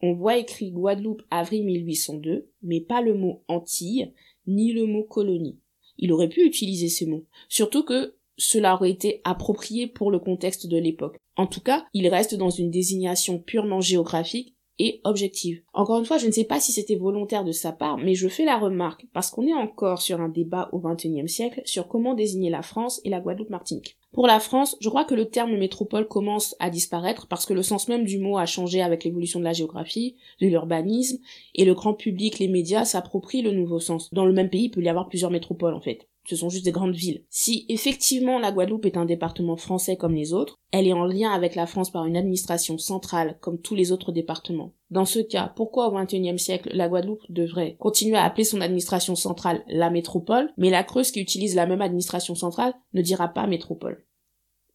on 0.02 0.12
voit 0.12 0.36
écrit 0.36 0.70
Guadeloupe 0.70 1.22
avril 1.30 1.64
1802, 1.64 2.50
mais 2.62 2.80
pas 2.80 3.00
le 3.00 3.14
mot 3.14 3.42
Antilles, 3.48 4.12
ni 4.46 4.72
le 4.72 4.86
mot 4.86 5.04
colonie. 5.04 5.58
Il 5.96 6.12
aurait 6.12 6.28
pu 6.28 6.44
utiliser 6.44 6.88
ces 6.88 7.06
mots. 7.06 7.24
Surtout 7.48 7.84
que 7.84 8.16
cela 8.36 8.74
aurait 8.74 8.90
été 8.90 9.20
approprié 9.24 9.86
pour 9.86 10.10
le 10.10 10.18
contexte 10.18 10.66
de 10.66 10.76
l'époque. 10.76 11.16
En 11.36 11.46
tout 11.46 11.60
cas, 11.60 11.86
il 11.94 12.08
reste 12.08 12.34
dans 12.34 12.50
une 12.50 12.70
désignation 12.70 13.38
purement 13.38 13.80
géographique 13.80 14.53
et 14.78 15.00
objective. 15.04 15.62
Encore 15.72 15.98
une 15.98 16.04
fois, 16.04 16.18
je 16.18 16.26
ne 16.26 16.32
sais 16.32 16.44
pas 16.44 16.60
si 16.60 16.72
c'était 16.72 16.96
volontaire 16.96 17.44
de 17.44 17.52
sa 17.52 17.72
part, 17.72 17.98
mais 17.98 18.14
je 18.14 18.28
fais 18.28 18.44
la 18.44 18.58
remarque 18.58 19.06
parce 19.12 19.30
qu'on 19.30 19.46
est 19.46 19.54
encore 19.54 20.02
sur 20.02 20.20
un 20.20 20.28
débat 20.28 20.68
au 20.72 20.80
XXIe 20.80 21.28
siècle 21.28 21.62
sur 21.64 21.86
comment 21.88 22.14
désigner 22.14 22.50
la 22.50 22.62
France 22.62 23.00
et 23.04 23.10
la 23.10 23.20
Guadeloupe 23.20 23.50
Martinique. 23.50 23.96
Pour 24.12 24.26
la 24.26 24.40
France, 24.40 24.76
je 24.80 24.88
crois 24.88 25.04
que 25.04 25.14
le 25.14 25.26
terme 25.26 25.56
métropole 25.56 26.06
commence 26.06 26.54
à 26.60 26.70
disparaître 26.70 27.26
parce 27.26 27.46
que 27.46 27.54
le 27.54 27.62
sens 27.62 27.88
même 27.88 28.04
du 28.04 28.18
mot 28.18 28.38
a 28.38 28.46
changé 28.46 28.80
avec 28.80 29.04
l'évolution 29.04 29.40
de 29.40 29.44
la 29.44 29.52
géographie, 29.52 30.16
de 30.40 30.46
l'urbanisme, 30.46 31.18
et 31.54 31.64
le 31.64 31.74
grand 31.74 31.94
public, 31.94 32.38
les 32.38 32.48
médias 32.48 32.84
s'approprient 32.84 33.42
le 33.42 33.52
nouveau 33.52 33.80
sens. 33.80 34.12
Dans 34.12 34.24
le 34.24 34.32
même 34.32 34.50
pays, 34.50 34.64
il 34.64 34.70
peut 34.70 34.82
y 34.82 34.88
avoir 34.88 35.08
plusieurs 35.08 35.30
métropoles 35.30 35.74
en 35.74 35.80
fait 35.80 36.08
ce 36.26 36.36
sont 36.36 36.48
juste 36.48 36.64
des 36.64 36.72
grandes 36.72 36.94
villes. 36.94 37.22
Si 37.30 37.66
effectivement 37.68 38.38
la 38.38 38.52
Guadeloupe 38.52 38.86
est 38.86 38.96
un 38.96 39.04
département 39.04 39.56
français 39.56 39.96
comme 39.96 40.14
les 40.14 40.32
autres, 40.32 40.58
elle 40.70 40.86
est 40.86 40.92
en 40.92 41.04
lien 41.04 41.30
avec 41.30 41.54
la 41.54 41.66
France 41.66 41.90
par 41.90 42.06
une 42.06 42.16
administration 42.16 42.78
centrale 42.78 43.38
comme 43.40 43.60
tous 43.60 43.74
les 43.74 43.92
autres 43.92 44.12
départements. 44.12 44.72
Dans 44.90 45.04
ce 45.04 45.18
cas, 45.18 45.52
pourquoi 45.54 45.88
au 45.88 45.92
XXIe 45.92 46.38
siècle 46.38 46.70
la 46.72 46.88
Guadeloupe 46.88 47.22
devrait 47.28 47.76
continuer 47.78 48.16
à 48.16 48.24
appeler 48.24 48.44
son 48.44 48.60
administration 48.60 49.14
centrale 49.16 49.62
la 49.68 49.90
métropole, 49.90 50.50
mais 50.56 50.70
la 50.70 50.84
Creuse 50.84 51.10
qui 51.10 51.20
utilise 51.20 51.54
la 51.54 51.66
même 51.66 51.82
administration 51.82 52.34
centrale 52.34 52.74
ne 52.92 53.02
dira 53.02 53.28
pas 53.28 53.46
métropole? 53.46 54.04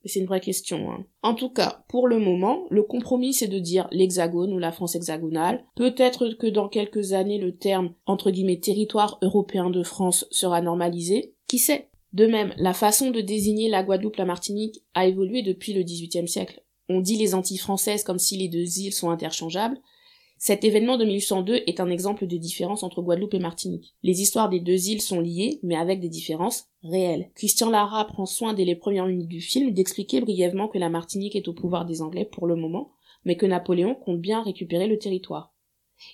C'est 0.05 0.21
une 0.21 0.27
vraie 0.27 0.39
question. 0.39 0.91
Hein. 0.91 1.05
En 1.23 1.35
tout 1.35 1.49
cas, 1.49 1.83
pour 1.89 2.07
le 2.07 2.19
moment, 2.19 2.65
le 2.69 2.83
compromis 2.83 3.33
c'est 3.33 3.47
de 3.47 3.59
dire 3.59 3.87
l'hexagone 3.91 4.53
ou 4.53 4.57
la 4.57 4.71
France 4.71 4.95
hexagonale. 4.95 5.65
Peut-être 5.75 6.29
que 6.29 6.47
dans 6.47 6.69
quelques 6.69 7.11
années 7.11 7.37
le 7.37 7.57
terme 7.57 7.93
entre 8.05 8.31
guillemets 8.31 8.59
territoire 8.59 9.19
européen 9.21 9.69
de 9.69 9.83
France 9.83 10.25
sera 10.31 10.61
normalisé. 10.61 11.33
Qui 11.49 11.57
sait? 11.57 11.87
De 12.13 12.27
même, 12.27 12.53
la 12.57 12.75
façon 12.75 13.09
de 13.09 13.21
désigner 13.21 13.69
la 13.69 13.81
Guadeloupe, 13.81 14.17
la 14.17 14.25
Martinique 14.25 14.83
a 14.93 15.07
évolué 15.07 15.41
depuis 15.41 15.73
le 15.73 15.81
XVIIIe 15.81 16.27
siècle. 16.27 16.61
On 16.89 17.01
dit 17.01 17.17
les 17.17 17.33
Antilles 17.33 17.57
françaises 17.57 18.03
comme 18.03 18.19
si 18.19 18.37
les 18.37 18.49
deux 18.49 18.77
îles 18.77 18.93
sont 18.93 19.09
interchangeables. 19.09 19.79
Cet 20.37 20.63
événement 20.63 20.95
de 20.97 21.05
1802 21.05 21.63
est 21.65 21.79
un 21.79 21.89
exemple 21.89 22.27
de 22.27 22.37
différence 22.37 22.83
entre 22.83 23.01
Guadeloupe 23.01 23.33
et 23.33 23.39
Martinique. 23.39 23.95
Les 24.03 24.21
histoires 24.21 24.49
des 24.49 24.59
deux 24.59 24.89
îles 24.89 25.01
sont 25.01 25.21
liées, 25.21 25.59
mais 25.63 25.75
avec 25.75 25.99
des 25.99 26.07
différences 26.07 26.67
réelles. 26.83 27.31
Christian 27.33 27.71
Lara 27.71 28.05
prend 28.05 28.27
soin 28.27 28.53
dès 28.53 28.63
les 28.63 28.75
premières 28.75 29.07
minutes 29.07 29.27
du 29.27 29.41
film 29.41 29.71
d'expliquer 29.71 30.21
brièvement 30.21 30.67
que 30.67 30.77
la 30.77 30.89
Martinique 30.89 31.35
est 31.35 31.47
au 31.47 31.53
pouvoir 31.53 31.85
des 31.85 32.03
Anglais 32.03 32.29
pour 32.31 32.45
le 32.45 32.55
moment, 32.55 32.91
mais 33.25 33.37
que 33.37 33.47
Napoléon 33.47 33.95
compte 33.95 34.21
bien 34.21 34.43
récupérer 34.43 34.85
le 34.85 34.99
territoire. 34.99 35.51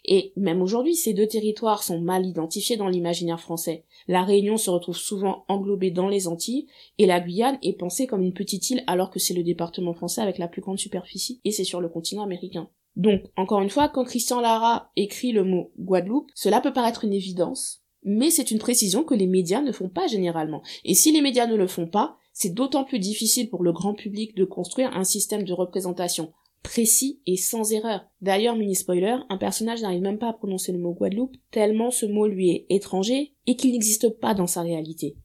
Et 0.05 0.33
même 0.35 0.61
aujourd'hui, 0.61 0.95
ces 0.95 1.13
deux 1.13 1.27
territoires 1.27 1.83
sont 1.83 1.99
mal 1.99 2.25
identifiés 2.25 2.77
dans 2.77 2.87
l'imaginaire 2.87 3.39
français. 3.39 3.85
La 4.07 4.23
Réunion 4.23 4.57
se 4.57 4.69
retrouve 4.69 4.97
souvent 4.97 5.45
englobée 5.47 5.91
dans 5.91 6.07
les 6.07 6.27
Antilles, 6.27 6.67
et 6.97 7.05
la 7.05 7.19
Guyane 7.19 7.59
est 7.61 7.77
pensée 7.77 8.07
comme 8.07 8.23
une 8.23 8.33
petite 8.33 8.69
île 8.69 8.83
alors 8.87 9.11
que 9.11 9.19
c'est 9.19 9.33
le 9.33 9.43
département 9.43 9.93
français 9.93 10.21
avec 10.21 10.37
la 10.37 10.47
plus 10.47 10.61
grande 10.61 10.79
superficie, 10.79 11.41
et 11.45 11.51
c'est 11.51 11.63
sur 11.63 11.81
le 11.81 11.89
continent 11.89 12.23
américain. 12.23 12.69
Donc, 12.95 13.23
encore 13.35 13.61
une 13.61 13.69
fois, 13.69 13.89
quand 13.89 14.05
Christian 14.05 14.39
Lara 14.39 14.91
écrit 14.95 15.31
le 15.31 15.43
mot 15.43 15.71
Guadeloupe, 15.77 16.31
cela 16.33 16.61
peut 16.61 16.73
paraître 16.73 17.03
une 17.03 17.13
évidence, 17.13 17.83
mais 18.03 18.29
c'est 18.29 18.51
une 18.51 18.59
précision 18.59 19.03
que 19.03 19.15
les 19.15 19.27
médias 19.27 19.61
ne 19.61 19.71
font 19.71 19.89
pas 19.89 20.07
généralement. 20.07 20.61
Et 20.85 20.93
si 20.93 21.11
les 21.11 21.21
médias 21.21 21.47
ne 21.47 21.55
le 21.55 21.67
font 21.67 21.87
pas, 21.87 22.17
c'est 22.31 22.53
d'autant 22.53 22.83
plus 22.83 22.99
difficile 22.99 23.49
pour 23.49 23.63
le 23.63 23.73
grand 23.73 23.93
public 23.93 24.35
de 24.35 24.45
construire 24.45 24.95
un 24.95 25.03
système 25.03 25.43
de 25.43 25.53
représentation 25.53 26.31
précis 26.65 27.21
et 27.27 27.37
sans 27.37 27.71
erreur. 27.71 28.05
D'ailleurs, 28.21 28.55
mini 28.55 28.75
spoiler, 28.75 29.17
un 29.29 29.37
personnage 29.37 29.81
n'arrive 29.81 30.01
même 30.01 30.17
pas 30.17 30.29
à 30.29 30.33
prononcer 30.33 30.71
le 30.71 30.79
mot 30.79 30.93
Guadeloupe, 30.93 31.37
tellement 31.51 31.91
ce 31.91 32.05
mot 32.05 32.27
lui 32.27 32.49
est 32.49 32.65
étranger 32.69 33.33
et 33.45 33.55
qu'il 33.55 33.71
n'existe 33.71 34.09
pas 34.19 34.33
dans 34.33 34.47
sa 34.47 34.61
réalité. 34.61 35.15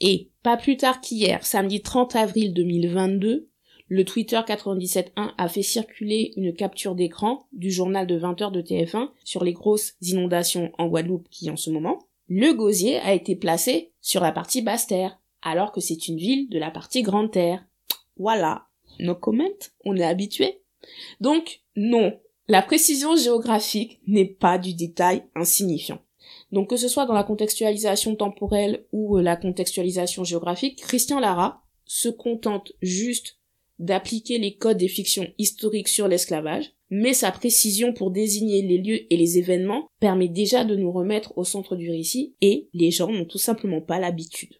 Et, 0.00 0.30
pas 0.42 0.56
plus 0.56 0.76
tard 0.76 1.00
qu'hier, 1.00 1.44
samedi 1.44 1.82
30 1.82 2.14
avril 2.14 2.54
2022, 2.54 3.48
le 3.88 4.04
Twitter 4.04 4.36
97.1 4.36 5.32
a 5.36 5.48
fait 5.48 5.62
circuler 5.62 6.32
une 6.36 6.54
capture 6.54 6.94
d'écran 6.94 7.48
du 7.52 7.70
journal 7.70 8.06
de 8.06 8.18
20h 8.18 8.52
de 8.52 8.62
TF1 8.62 9.08
sur 9.24 9.42
les 9.42 9.54
grosses 9.54 9.94
inondations 10.00 10.70
en 10.78 10.86
Guadeloupe 10.86 11.28
qui 11.28 11.50
en 11.50 11.56
ce 11.56 11.70
moment. 11.70 11.98
Le 12.28 12.52
gosier 12.52 12.98
a 12.98 13.14
été 13.14 13.34
placé 13.34 13.92
sur 14.00 14.20
la 14.20 14.30
partie 14.30 14.62
basse 14.62 14.86
terre, 14.86 15.18
alors 15.42 15.72
que 15.72 15.80
c'est 15.80 16.06
une 16.06 16.18
ville 16.18 16.48
de 16.50 16.58
la 16.58 16.70
partie 16.70 17.02
grande 17.02 17.32
terre. 17.32 17.64
Voilà. 18.16 18.66
No 19.00 19.14
comment, 19.14 19.44
on 19.84 19.96
est 19.96 20.04
habitué. 20.04 20.60
Donc, 21.20 21.60
non, 21.76 22.18
la 22.48 22.62
précision 22.62 23.16
géographique 23.16 24.00
n'est 24.06 24.24
pas 24.26 24.58
du 24.58 24.74
détail 24.74 25.24
insignifiant. 25.34 26.00
Donc 26.52 26.70
que 26.70 26.76
ce 26.76 26.88
soit 26.88 27.06
dans 27.06 27.14
la 27.14 27.24
contextualisation 27.24 28.16
temporelle 28.16 28.86
ou 28.92 29.18
euh, 29.18 29.22
la 29.22 29.36
contextualisation 29.36 30.24
géographique, 30.24 30.80
Christian 30.80 31.20
Lara 31.20 31.62
se 31.84 32.08
contente 32.08 32.72
juste 32.80 33.38
d'appliquer 33.78 34.38
les 34.38 34.56
codes 34.56 34.78
des 34.78 34.88
fictions 34.88 35.28
historiques 35.38 35.88
sur 35.88 36.08
l'esclavage, 36.08 36.72
mais 36.90 37.14
sa 37.14 37.30
précision 37.30 37.92
pour 37.92 38.10
désigner 38.10 38.62
les 38.62 38.78
lieux 38.78 39.12
et 39.12 39.16
les 39.16 39.38
événements 39.38 39.88
permet 40.00 40.28
déjà 40.28 40.64
de 40.64 40.74
nous 40.74 40.90
remettre 40.90 41.36
au 41.36 41.44
centre 41.44 41.76
du 41.76 41.90
récit, 41.90 42.34
et 42.40 42.68
les 42.72 42.90
gens 42.90 43.10
n'ont 43.12 43.24
tout 43.24 43.38
simplement 43.38 43.80
pas 43.80 44.00
l'habitude. 44.00 44.54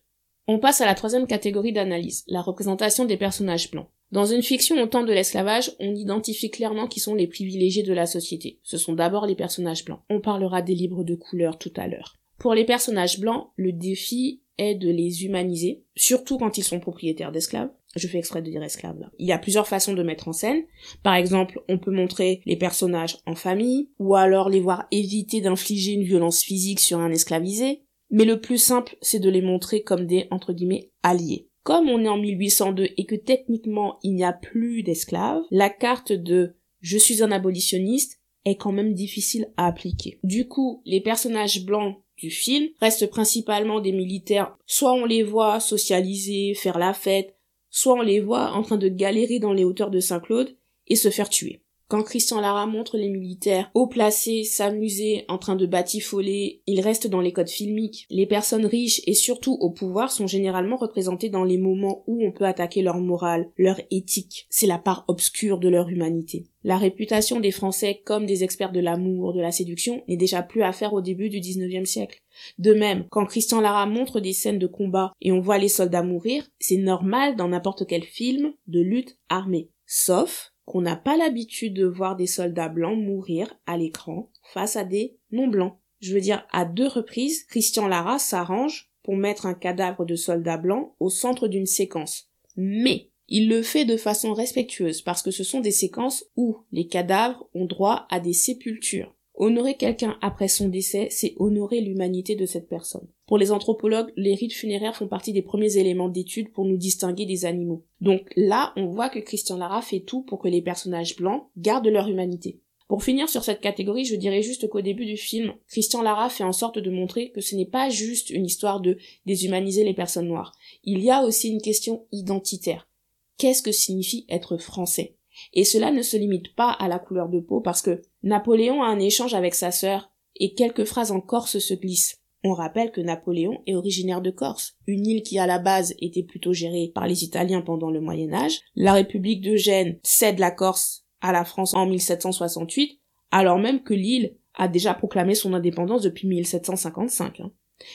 On 0.46 0.58
passe 0.58 0.80
à 0.80 0.86
la 0.86 0.94
troisième 0.94 1.26
catégorie 1.26 1.72
d'analyse, 1.72 2.24
la 2.28 2.42
représentation 2.42 3.06
des 3.06 3.16
personnages 3.16 3.70
blancs. 3.70 3.88
Dans 4.10 4.24
une 4.24 4.42
fiction 4.42 4.80
au 4.82 4.86
temps 4.86 5.04
de 5.04 5.12
l'esclavage, 5.12 5.72
on 5.80 5.94
identifie 5.94 6.50
clairement 6.50 6.86
qui 6.86 7.00
sont 7.00 7.14
les 7.14 7.26
privilégiés 7.26 7.82
de 7.82 7.92
la 7.92 8.06
société. 8.06 8.58
Ce 8.62 8.78
sont 8.78 8.94
d'abord 8.94 9.26
les 9.26 9.34
personnages 9.34 9.84
blancs. 9.84 10.00
On 10.08 10.20
parlera 10.20 10.62
des 10.62 10.74
livres 10.74 11.04
de 11.04 11.14
couleur 11.14 11.58
tout 11.58 11.72
à 11.76 11.88
l'heure. 11.88 12.16
Pour 12.38 12.54
les 12.54 12.64
personnages 12.64 13.20
blancs, 13.20 13.48
le 13.56 13.72
défi 13.72 14.40
est 14.56 14.74
de 14.74 14.90
les 14.90 15.24
humaniser, 15.24 15.82
surtout 15.94 16.38
quand 16.38 16.58
ils 16.58 16.64
sont 16.64 16.80
propriétaires 16.80 17.32
d'esclaves, 17.32 17.70
je 17.96 18.06
fais 18.06 18.18
exprès 18.18 18.42
de 18.42 18.50
dire 18.50 18.62
esclave 18.62 18.98
là. 18.98 19.10
Il 19.18 19.26
y 19.26 19.32
a 19.32 19.38
plusieurs 19.38 19.66
façons 19.66 19.94
de 19.94 20.02
mettre 20.02 20.28
en 20.28 20.32
scène. 20.32 20.62
Par 21.02 21.14
exemple, 21.14 21.62
on 21.68 21.78
peut 21.78 21.90
montrer 21.90 22.42
les 22.46 22.56
personnages 22.56 23.18
en 23.26 23.34
famille, 23.34 23.88
ou 23.98 24.14
alors 24.14 24.48
les 24.48 24.60
voir 24.60 24.86
éviter 24.90 25.40
d'infliger 25.40 25.92
une 25.92 26.02
violence 26.02 26.42
physique 26.42 26.80
sur 26.80 26.98
un 26.98 27.10
esclavisé. 27.10 27.82
Mais 28.10 28.24
le 28.24 28.40
plus 28.40 28.58
simple, 28.58 28.96
c'est 29.02 29.18
de 29.18 29.30
les 29.30 29.42
montrer 29.42 29.82
comme 29.82 30.06
des, 30.06 30.28
entre 30.30 30.52
guillemets, 30.52 30.90
alliés. 31.02 31.47
Comme 31.68 31.90
on 31.90 32.02
est 32.02 32.08
en 32.08 32.16
1802 32.16 32.88
et 32.96 33.04
que 33.04 33.14
techniquement 33.14 33.98
il 34.02 34.14
n'y 34.14 34.24
a 34.24 34.32
plus 34.32 34.82
d'esclaves, 34.82 35.42
la 35.50 35.68
carte 35.68 36.12
de 36.12 36.54
je 36.80 36.96
suis 36.96 37.22
un 37.22 37.30
abolitionniste 37.30 38.22
est 38.46 38.56
quand 38.56 38.72
même 38.72 38.94
difficile 38.94 39.52
à 39.58 39.66
appliquer. 39.66 40.18
Du 40.24 40.48
coup, 40.48 40.80
les 40.86 41.02
personnages 41.02 41.66
blancs 41.66 41.98
du 42.16 42.30
film 42.30 42.70
restent 42.80 43.10
principalement 43.10 43.80
des 43.80 43.92
militaires. 43.92 44.56
Soit 44.64 44.94
on 44.94 45.04
les 45.04 45.22
voit 45.22 45.60
socialiser, 45.60 46.54
faire 46.54 46.78
la 46.78 46.94
fête, 46.94 47.36
soit 47.68 47.98
on 47.98 48.02
les 48.02 48.20
voit 48.20 48.52
en 48.52 48.62
train 48.62 48.78
de 48.78 48.88
galérer 48.88 49.38
dans 49.38 49.52
les 49.52 49.64
hauteurs 49.64 49.90
de 49.90 50.00
Saint-Claude 50.00 50.56
et 50.86 50.96
se 50.96 51.10
faire 51.10 51.28
tuer. 51.28 51.60
Quand 51.88 52.02
Christian 52.02 52.42
Lara 52.42 52.66
montre 52.66 52.98
les 52.98 53.08
militaires 53.08 53.70
haut 53.72 53.86
placés 53.86 54.44
s'amuser 54.44 55.24
en 55.28 55.38
train 55.38 55.56
de 55.56 55.64
batifoler, 55.64 56.60
il 56.66 56.82
reste 56.82 57.06
dans 57.06 57.22
les 57.22 57.32
codes 57.32 57.48
filmiques. 57.48 58.06
Les 58.10 58.26
personnes 58.26 58.66
riches 58.66 59.00
et 59.06 59.14
surtout 59.14 59.54
au 59.54 59.70
pouvoir 59.70 60.12
sont 60.12 60.26
généralement 60.26 60.76
représentées 60.76 61.30
dans 61.30 61.44
les 61.44 61.56
moments 61.56 62.04
où 62.06 62.22
on 62.22 62.30
peut 62.30 62.44
attaquer 62.44 62.82
leur 62.82 62.98
morale, 62.98 63.48
leur 63.56 63.80
éthique. 63.90 64.46
C'est 64.50 64.66
la 64.66 64.76
part 64.76 65.06
obscure 65.08 65.58
de 65.58 65.70
leur 65.70 65.88
humanité. 65.88 66.44
La 66.62 66.76
réputation 66.76 67.40
des 67.40 67.52
Français 67.52 68.02
comme 68.04 68.26
des 68.26 68.44
experts 68.44 68.72
de 68.72 68.80
l'amour, 68.80 69.32
de 69.32 69.40
la 69.40 69.50
séduction 69.50 70.02
n'est 70.08 70.18
déjà 70.18 70.42
plus 70.42 70.62
à 70.62 70.72
faire 70.72 70.92
au 70.92 71.00
début 71.00 71.30
du 71.30 71.40
19e 71.40 71.86
siècle. 71.86 72.20
De 72.58 72.74
même, 72.74 73.06
quand 73.08 73.24
Christian 73.24 73.62
Lara 73.62 73.86
montre 73.86 74.20
des 74.20 74.34
scènes 74.34 74.58
de 74.58 74.66
combat 74.66 75.12
et 75.22 75.32
on 75.32 75.40
voit 75.40 75.56
les 75.56 75.68
soldats 75.68 76.02
mourir, 76.02 76.46
c'est 76.58 76.76
normal 76.76 77.34
dans 77.36 77.48
n'importe 77.48 77.86
quel 77.86 78.02
film 78.02 78.52
de 78.66 78.80
lutte 78.80 79.16
armée. 79.30 79.70
Sauf 79.86 80.52
qu'on 80.68 80.82
n'a 80.82 80.96
pas 80.96 81.16
l'habitude 81.16 81.72
de 81.72 81.86
voir 81.86 82.14
des 82.14 82.26
soldats 82.26 82.68
blancs 82.68 82.98
mourir 82.98 83.58
à 83.64 83.78
l'écran 83.78 84.30
face 84.52 84.76
à 84.76 84.84
des 84.84 85.16
non-blancs. 85.32 85.78
Je 86.00 86.12
veux 86.12 86.20
dire, 86.20 86.46
à 86.52 86.66
deux 86.66 86.86
reprises, 86.86 87.44
Christian 87.44 87.88
Lara 87.88 88.18
s'arrange 88.18 88.92
pour 89.02 89.16
mettre 89.16 89.46
un 89.46 89.54
cadavre 89.54 90.04
de 90.04 90.14
soldat 90.14 90.58
blanc 90.58 90.94
au 91.00 91.08
centre 91.08 91.48
d'une 91.48 91.64
séquence. 91.64 92.30
Mais 92.54 93.08
il 93.28 93.48
le 93.48 93.62
fait 93.62 93.86
de 93.86 93.96
façon 93.96 94.34
respectueuse 94.34 95.00
parce 95.00 95.22
que 95.22 95.30
ce 95.30 95.42
sont 95.42 95.60
des 95.60 95.70
séquences 95.70 96.26
où 96.36 96.58
les 96.70 96.86
cadavres 96.86 97.48
ont 97.54 97.64
droit 97.64 98.06
à 98.10 98.20
des 98.20 98.34
sépultures. 98.34 99.14
Honorer 99.40 99.76
quelqu'un 99.76 100.18
après 100.20 100.48
son 100.48 100.68
décès, 100.68 101.06
c'est 101.12 101.34
honorer 101.36 101.80
l'humanité 101.80 102.34
de 102.34 102.44
cette 102.44 102.68
personne. 102.68 103.06
Pour 103.28 103.38
les 103.38 103.52
anthropologues, 103.52 104.12
les 104.16 104.34
rites 104.34 104.52
funéraires 104.52 104.96
font 104.96 105.06
partie 105.06 105.32
des 105.32 105.42
premiers 105.42 105.76
éléments 105.76 106.08
d'étude 106.08 106.52
pour 106.52 106.64
nous 106.64 106.76
distinguer 106.76 107.24
des 107.24 107.44
animaux. 107.44 107.84
Donc 108.00 108.22
là, 108.34 108.72
on 108.74 108.86
voit 108.86 109.08
que 109.08 109.20
Christian 109.20 109.56
Lara 109.56 109.80
fait 109.80 110.00
tout 110.00 110.22
pour 110.22 110.40
que 110.40 110.48
les 110.48 110.60
personnages 110.60 111.14
blancs 111.14 111.44
gardent 111.56 111.86
leur 111.86 112.08
humanité. 112.08 112.58
Pour 112.88 113.04
finir 113.04 113.28
sur 113.28 113.44
cette 113.44 113.60
catégorie, 113.60 114.04
je 114.04 114.16
dirais 114.16 114.42
juste 114.42 114.68
qu'au 114.68 114.80
début 114.80 115.06
du 115.06 115.16
film, 115.16 115.54
Christian 115.68 116.02
Lara 116.02 116.30
fait 116.30 116.42
en 116.42 116.52
sorte 116.52 116.80
de 116.80 116.90
montrer 116.90 117.30
que 117.30 117.40
ce 117.40 117.54
n'est 117.54 117.64
pas 117.64 117.90
juste 117.90 118.30
une 118.30 118.46
histoire 118.46 118.80
de 118.80 118.98
déshumaniser 119.24 119.84
les 119.84 119.94
personnes 119.94 120.26
noires. 120.26 120.52
Il 120.82 120.98
y 121.04 121.12
a 121.12 121.22
aussi 121.22 121.48
une 121.48 121.62
question 121.62 122.06
identitaire. 122.10 122.88
Qu'est-ce 123.36 123.62
que 123.62 123.70
signifie 123.70 124.26
être 124.28 124.56
français? 124.56 125.14
Et 125.52 125.62
cela 125.62 125.92
ne 125.92 126.02
se 126.02 126.16
limite 126.16 126.56
pas 126.56 126.72
à 126.72 126.88
la 126.88 126.98
couleur 126.98 127.28
de 127.28 127.38
peau 127.38 127.60
parce 127.60 127.82
que 127.82 128.02
Napoléon 128.22 128.82
a 128.82 128.86
un 128.86 128.98
échange 128.98 129.34
avec 129.34 129.54
sa 129.54 129.70
sœur 129.70 130.10
et 130.36 130.54
quelques 130.54 130.84
phrases 130.84 131.12
en 131.12 131.20
Corse 131.20 131.58
se 131.58 131.74
glissent. 131.74 132.18
On 132.44 132.52
rappelle 132.52 132.92
que 132.92 133.00
Napoléon 133.00 133.62
est 133.66 133.74
originaire 133.74 134.20
de 134.20 134.30
Corse, 134.30 134.76
une 134.86 135.06
île 135.06 135.22
qui 135.22 135.38
à 135.38 135.46
la 135.46 135.58
base 135.58 135.94
était 136.00 136.22
plutôt 136.22 136.52
gérée 136.52 136.92
par 136.94 137.06
les 137.06 137.24
Italiens 137.24 137.62
pendant 137.62 137.90
le 137.90 138.00
Moyen 138.00 138.32
Âge. 138.32 138.60
La 138.76 138.92
République 138.92 139.42
de 139.42 139.56
Gênes 139.56 139.98
cède 140.04 140.38
la 140.38 140.52
Corse 140.52 141.04
à 141.20 141.32
la 141.32 141.44
France 141.44 141.74
en 141.74 141.86
1768, 141.86 143.00
alors 143.32 143.58
même 143.58 143.82
que 143.82 143.94
l'île 143.94 144.36
a 144.54 144.68
déjà 144.68 144.94
proclamé 144.94 145.34
son 145.34 145.52
indépendance 145.52 146.02
depuis 146.02 146.28
1755. 146.28 147.40
Hein. 147.40 147.52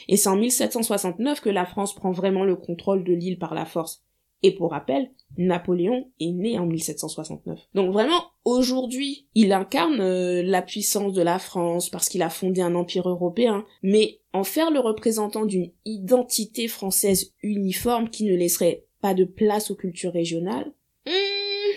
Et 0.07 0.17
c'est 0.17 0.29
en 0.29 0.37
1769 0.37 1.41
que 1.41 1.49
la 1.49 1.65
France 1.65 1.95
prend 1.95 2.11
vraiment 2.11 2.43
le 2.43 2.55
contrôle 2.55 3.03
de 3.03 3.13
l'île 3.13 3.39
par 3.39 3.53
la 3.53 3.65
force. 3.65 4.03
Et 4.43 4.51
pour 4.53 4.71
rappel, 4.71 5.09
Napoléon 5.37 6.11
est 6.19 6.31
né 6.31 6.59
en 6.59 6.65
1769. 6.65 7.59
Donc 7.73 7.93
vraiment, 7.93 8.31
aujourd'hui, 8.43 9.27
il 9.35 9.53
incarne 9.53 10.01
euh, 10.01 10.43
la 10.43 10.61
puissance 10.61 11.13
de 11.13 11.21
la 11.21 11.39
France 11.39 11.89
parce 11.89 12.09
qu'il 12.09 12.21
a 12.21 12.29
fondé 12.29 12.61
un 12.61 12.75
empire 12.75 13.07
européen, 13.07 13.65
mais 13.81 14.19
en 14.33 14.43
faire 14.43 14.69
le 14.69 14.79
représentant 14.79 15.45
d'une 15.45 15.71
identité 15.85 16.67
française 16.67 17.33
uniforme 17.41 18.09
qui 18.09 18.25
ne 18.25 18.35
laisserait 18.35 18.85
pas 19.01 19.13
de 19.13 19.23
place 19.23 19.71
aux 19.71 19.75
cultures 19.75 20.13
régionales, 20.13 20.73
hmm, 21.05 21.75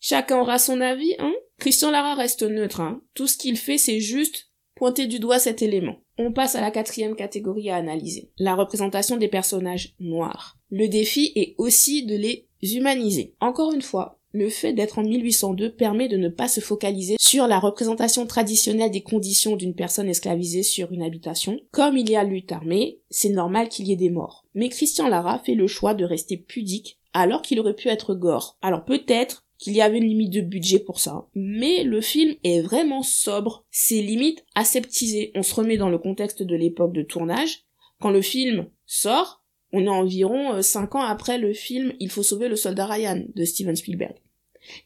chacun 0.00 0.40
aura 0.40 0.58
son 0.58 0.80
avis, 0.80 1.14
hein 1.18 1.34
Christian 1.58 1.90
Lara 1.90 2.14
reste 2.14 2.42
neutre, 2.42 2.80
hein. 2.80 3.00
Tout 3.14 3.26
ce 3.26 3.38
qu'il 3.38 3.56
fait, 3.56 3.78
c'est 3.78 4.00
juste 4.00 4.50
pointer 4.74 5.06
du 5.06 5.18
doigt 5.18 5.38
cet 5.38 5.62
élément. 5.62 5.96
On 6.18 6.32
passe 6.32 6.54
à 6.54 6.60
la 6.60 6.70
quatrième 6.70 7.16
catégorie 7.16 7.70
à 7.70 7.76
analyser. 7.76 8.30
La 8.38 8.54
représentation 8.54 9.16
des 9.16 9.28
personnages 9.28 9.94
noirs. 9.98 10.55
Le 10.70 10.88
défi 10.88 11.32
est 11.36 11.54
aussi 11.58 12.04
de 12.04 12.16
les 12.16 12.46
humaniser. 12.62 13.34
Encore 13.40 13.72
une 13.72 13.82
fois, 13.82 14.18
le 14.32 14.48
fait 14.50 14.72
d'être 14.72 14.98
en 14.98 15.02
1802 15.02 15.72
permet 15.72 16.08
de 16.08 16.16
ne 16.16 16.28
pas 16.28 16.48
se 16.48 16.60
focaliser 16.60 17.16
sur 17.18 17.46
la 17.46 17.58
représentation 17.58 18.26
traditionnelle 18.26 18.90
des 18.90 19.02
conditions 19.02 19.56
d'une 19.56 19.74
personne 19.74 20.08
esclavisée 20.08 20.62
sur 20.62 20.92
une 20.92 21.02
habitation. 21.02 21.58
Comme 21.70 21.96
il 21.96 22.10
y 22.10 22.16
a 22.16 22.24
lutte 22.24 22.52
armée, 22.52 23.00
c'est 23.08 23.30
normal 23.30 23.68
qu'il 23.68 23.86
y 23.86 23.92
ait 23.92 23.96
des 23.96 24.10
morts. 24.10 24.44
Mais 24.54 24.68
Christian 24.68 25.08
Lara 25.08 25.38
fait 25.38 25.54
le 25.54 25.66
choix 25.66 25.94
de 25.94 26.04
rester 26.04 26.36
pudique 26.36 26.98
alors 27.14 27.40
qu'il 27.40 27.60
aurait 27.60 27.74
pu 27.74 27.88
être 27.88 28.14
gore. 28.14 28.58
Alors 28.60 28.84
peut-être 28.84 29.46
qu'il 29.58 29.72
y 29.72 29.80
avait 29.80 29.98
une 29.98 30.08
limite 30.08 30.32
de 30.32 30.42
budget 30.42 30.80
pour 30.80 31.00
ça. 31.00 31.26
Mais 31.34 31.82
le 31.82 32.02
film 32.02 32.34
est 32.44 32.60
vraiment 32.60 33.02
sobre, 33.02 33.64
c'est 33.70 34.02
limite 34.02 34.44
aseptisé. 34.54 35.32
On 35.34 35.42
se 35.42 35.54
remet 35.54 35.78
dans 35.78 35.88
le 35.88 35.98
contexte 35.98 36.42
de 36.42 36.56
l'époque 36.56 36.92
de 36.92 37.02
tournage. 37.02 37.64
Quand 38.00 38.10
le 38.10 38.20
film 38.20 38.68
sort, 38.84 39.42
on 39.76 39.84
est 39.84 39.88
environ 39.88 40.62
5 40.62 40.94
euh, 40.94 40.98
ans 40.98 41.02
après 41.02 41.36
le 41.36 41.52
film 41.52 41.92
Il 42.00 42.10
faut 42.10 42.22
sauver 42.22 42.48
le 42.48 42.56
soldat 42.56 42.86
Ryan 42.86 43.22
de 43.34 43.44
Steven 43.44 43.76
Spielberg. 43.76 44.14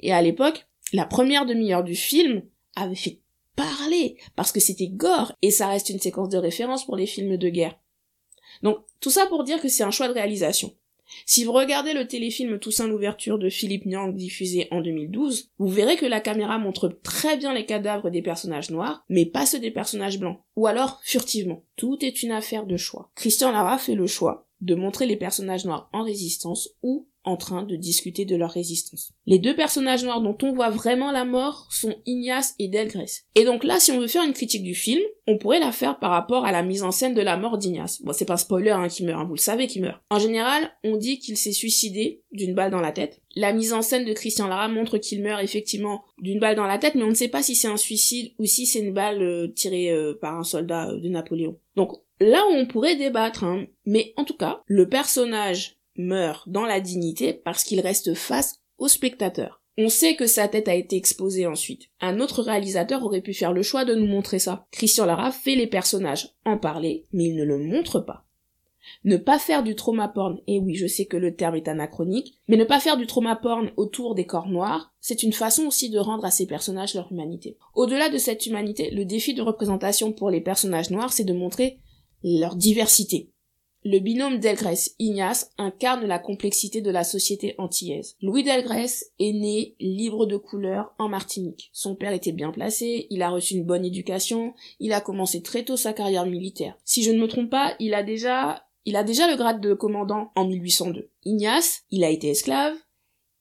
Et 0.00 0.12
à 0.12 0.20
l'époque, 0.20 0.66
la 0.92 1.06
première 1.06 1.46
demi-heure 1.46 1.84
du 1.84 1.94
film 1.94 2.42
avait 2.74 2.96
fait 2.96 3.20
parler 3.54 4.16
parce 4.34 4.50
que 4.50 4.58
c'était 4.58 4.88
gore 4.88 5.32
et 5.42 5.52
ça 5.52 5.68
reste 5.68 5.90
une 5.90 6.00
séquence 6.00 6.28
de 6.28 6.38
référence 6.38 6.84
pour 6.84 6.96
les 6.96 7.06
films 7.06 7.36
de 7.36 7.48
guerre. 7.48 7.78
Donc 8.64 8.78
tout 9.00 9.10
ça 9.10 9.26
pour 9.26 9.44
dire 9.44 9.60
que 9.60 9.68
c'est 9.68 9.84
un 9.84 9.92
choix 9.92 10.08
de 10.08 10.12
réalisation. 10.14 10.74
Si 11.26 11.44
vous 11.44 11.52
regardez 11.52 11.92
le 11.92 12.06
téléfilm 12.06 12.58
Toussaint 12.58 12.86
l'ouverture 12.86 13.38
de 13.38 13.48
Philippe 13.48 13.86
Niang 13.86 14.14
diffusé 14.14 14.68
en 14.70 14.80
2012, 14.80 15.50
vous 15.58 15.68
verrez 15.68 15.96
que 15.96 16.06
la 16.06 16.20
caméra 16.20 16.58
montre 16.58 16.88
très 16.88 17.36
bien 17.36 17.52
les 17.52 17.66
cadavres 17.66 18.10
des 18.10 18.22
personnages 18.22 18.70
noirs, 18.70 19.04
mais 19.08 19.26
pas 19.26 19.46
ceux 19.46 19.58
des 19.58 19.72
personnages 19.72 20.20
blancs. 20.20 20.40
Ou 20.56 20.66
alors 20.66 21.00
furtivement. 21.02 21.64
Tout 21.76 21.98
est 22.04 22.22
une 22.22 22.30
affaire 22.32 22.66
de 22.66 22.76
choix. 22.76 23.10
Christian 23.16 23.50
Lara 23.50 23.78
fait 23.78 23.96
le 23.96 24.06
choix 24.06 24.49
de 24.60 24.74
montrer 24.74 25.06
les 25.06 25.16
personnages 25.16 25.64
noirs 25.64 25.88
en 25.92 26.02
résistance 26.02 26.70
ou 26.82 27.06
en 27.24 27.36
train 27.36 27.64
de 27.64 27.76
discuter 27.76 28.24
de 28.24 28.36
leur 28.36 28.50
résistance. 28.50 29.12
Les 29.26 29.38
deux 29.38 29.54
personnages 29.54 30.04
noirs 30.04 30.22
dont 30.22 30.36
on 30.42 30.52
voit 30.52 30.70
vraiment 30.70 31.12
la 31.12 31.24
mort 31.24 31.68
sont 31.70 31.94
Ignace 32.06 32.54
et 32.58 32.68
Delgrès. 32.68 33.24
Et 33.34 33.44
donc 33.44 33.62
là, 33.62 33.78
si 33.78 33.92
on 33.92 34.00
veut 34.00 34.06
faire 34.06 34.24
une 34.24 34.32
critique 34.32 34.62
du 34.62 34.74
film, 34.74 35.02
on 35.26 35.36
pourrait 35.36 35.60
la 35.60 35.72
faire 35.72 35.98
par 35.98 36.10
rapport 36.10 36.46
à 36.46 36.52
la 36.52 36.62
mise 36.62 36.82
en 36.82 36.90
scène 36.90 37.14
de 37.14 37.20
la 37.20 37.36
mort 37.36 37.58
d'Ignace. 37.58 38.00
Bon, 38.02 38.12
c'est 38.12 38.24
pas 38.24 38.34
un 38.34 38.38
spoiler 38.38 38.70
hein, 38.70 38.88
qui 38.88 39.04
meurt, 39.04 39.20
hein, 39.20 39.24
vous 39.24 39.34
le 39.34 39.40
savez 39.40 39.66
qui 39.66 39.80
meurt. 39.80 40.00
En 40.10 40.18
général, 40.18 40.70
on 40.82 40.96
dit 40.96 41.18
qu'il 41.18 41.36
s'est 41.36 41.52
suicidé 41.52 42.22
d'une 42.32 42.54
balle 42.54 42.70
dans 42.70 42.80
la 42.80 42.92
tête. 42.92 43.20
La 43.36 43.52
mise 43.52 43.72
en 43.74 43.82
scène 43.82 44.06
de 44.06 44.12
Christian 44.12 44.48
Lara 44.48 44.68
montre 44.68 44.98
qu'il 44.98 45.22
meurt 45.22 45.42
effectivement 45.42 46.02
d'une 46.18 46.40
balle 46.40 46.56
dans 46.56 46.66
la 46.66 46.78
tête, 46.78 46.94
mais 46.94 47.04
on 47.04 47.10
ne 47.10 47.14
sait 47.14 47.28
pas 47.28 47.42
si 47.42 47.54
c'est 47.54 47.68
un 47.68 47.76
suicide 47.76 48.32
ou 48.38 48.46
si 48.46 48.66
c'est 48.66 48.80
une 48.80 48.94
balle 48.94 49.22
euh, 49.22 49.48
tirée 49.48 49.90
euh, 49.90 50.14
par 50.20 50.36
un 50.36 50.42
soldat 50.42 50.88
euh, 50.88 50.98
de 50.98 51.08
Napoléon. 51.08 51.58
Donc 51.76 51.92
là 52.20 52.44
on 52.50 52.66
pourrait 52.66 52.96
débattre, 52.96 53.44
hein. 53.44 53.66
mais 53.86 54.12
en 54.16 54.24
tout 54.24 54.36
cas, 54.36 54.62
le 54.66 54.88
personnage 54.88 55.78
meurt 55.96 56.48
dans 56.48 56.64
la 56.64 56.80
dignité 56.80 57.32
parce 57.32 57.64
qu'il 57.64 57.80
reste 57.80 58.14
face 58.14 58.60
au 58.78 58.88
spectateur. 58.88 59.60
On 59.78 59.88
sait 59.88 60.14
que 60.14 60.26
sa 60.26 60.48
tête 60.48 60.68
a 60.68 60.74
été 60.74 60.96
exposée 60.96 61.46
ensuite. 61.46 61.88
Un 62.00 62.20
autre 62.20 62.42
réalisateur 62.42 63.04
aurait 63.04 63.22
pu 63.22 63.32
faire 63.32 63.52
le 63.52 63.62
choix 63.62 63.84
de 63.84 63.94
nous 63.94 64.06
montrer 64.06 64.38
ça. 64.38 64.66
Christian 64.72 65.06
Lara 65.06 65.30
fait 65.30 65.54
les 65.54 65.66
personnages 65.66 66.34
en 66.44 66.58
parler, 66.58 67.06
mais 67.12 67.24
il 67.24 67.36
ne 67.36 67.44
le 67.44 67.58
montre 67.58 68.00
pas. 68.00 68.26
Ne 69.04 69.16
pas 69.16 69.38
faire 69.38 69.62
du 69.62 69.74
trauma 69.74 70.08
porn, 70.08 70.40
et 70.46 70.58
oui, 70.58 70.74
je 70.74 70.86
sais 70.86 71.06
que 71.06 71.16
le 71.16 71.34
terme 71.34 71.54
est 71.54 71.68
anachronique, 71.68 72.40
mais 72.48 72.56
ne 72.56 72.64
pas 72.64 72.80
faire 72.80 72.96
du 72.96 73.06
trauma 73.06 73.36
porn 73.36 73.70
autour 73.76 74.14
des 74.14 74.26
corps 74.26 74.48
noirs, 74.48 74.92
c'est 75.00 75.22
une 75.22 75.32
façon 75.32 75.66
aussi 75.66 75.90
de 75.90 75.98
rendre 75.98 76.24
à 76.24 76.30
ces 76.30 76.46
personnages 76.46 76.94
leur 76.94 77.10
humanité. 77.12 77.56
Au-delà 77.74 78.08
de 78.08 78.18
cette 78.18 78.46
humanité, 78.46 78.90
le 78.90 79.04
défi 79.04 79.34
de 79.34 79.42
représentation 79.42 80.12
pour 80.12 80.30
les 80.30 80.40
personnages 80.40 80.90
noirs, 80.90 81.12
c'est 81.12 81.24
de 81.24 81.32
montrer 81.32 81.78
leur 82.22 82.56
diversité. 82.56 83.30
Le 83.82 83.98
binôme 83.98 84.40
Delgrès-Ignace 84.40 85.52
incarne 85.56 86.04
la 86.04 86.18
complexité 86.18 86.82
de 86.82 86.90
la 86.90 87.02
société 87.02 87.54
antillaise. 87.56 88.14
Louis 88.20 88.42
Delgrès 88.42 89.06
est 89.18 89.32
né 89.32 89.74
libre 89.80 90.26
de 90.26 90.36
couleur 90.36 90.92
en 90.98 91.08
Martinique. 91.08 91.70
Son 91.72 91.94
père 91.94 92.12
était 92.12 92.32
bien 92.32 92.50
placé, 92.50 93.06
il 93.08 93.22
a 93.22 93.30
reçu 93.30 93.54
une 93.54 93.64
bonne 93.64 93.86
éducation, 93.86 94.52
il 94.80 94.92
a 94.92 95.00
commencé 95.00 95.40
très 95.40 95.64
tôt 95.64 95.78
sa 95.78 95.94
carrière 95.94 96.26
militaire. 96.26 96.76
Si 96.84 97.02
je 97.02 97.10
ne 97.10 97.18
me 97.18 97.26
trompe 97.26 97.48
pas, 97.48 97.74
il 97.80 97.94
a 97.94 98.02
déjà, 98.02 98.66
il 98.84 98.96
a 98.96 99.02
déjà 99.02 99.30
le 99.30 99.38
grade 99.38 99.62
de 99.62 99.72
commandant 99.72 100.30
en 100.36 100.46
1802. 100.46 101.08
Ignace, 101.24 101.84
il 101.90 102.04
a 102.04 102.10
été 102.10 102.28
esclave, 102.28 102.76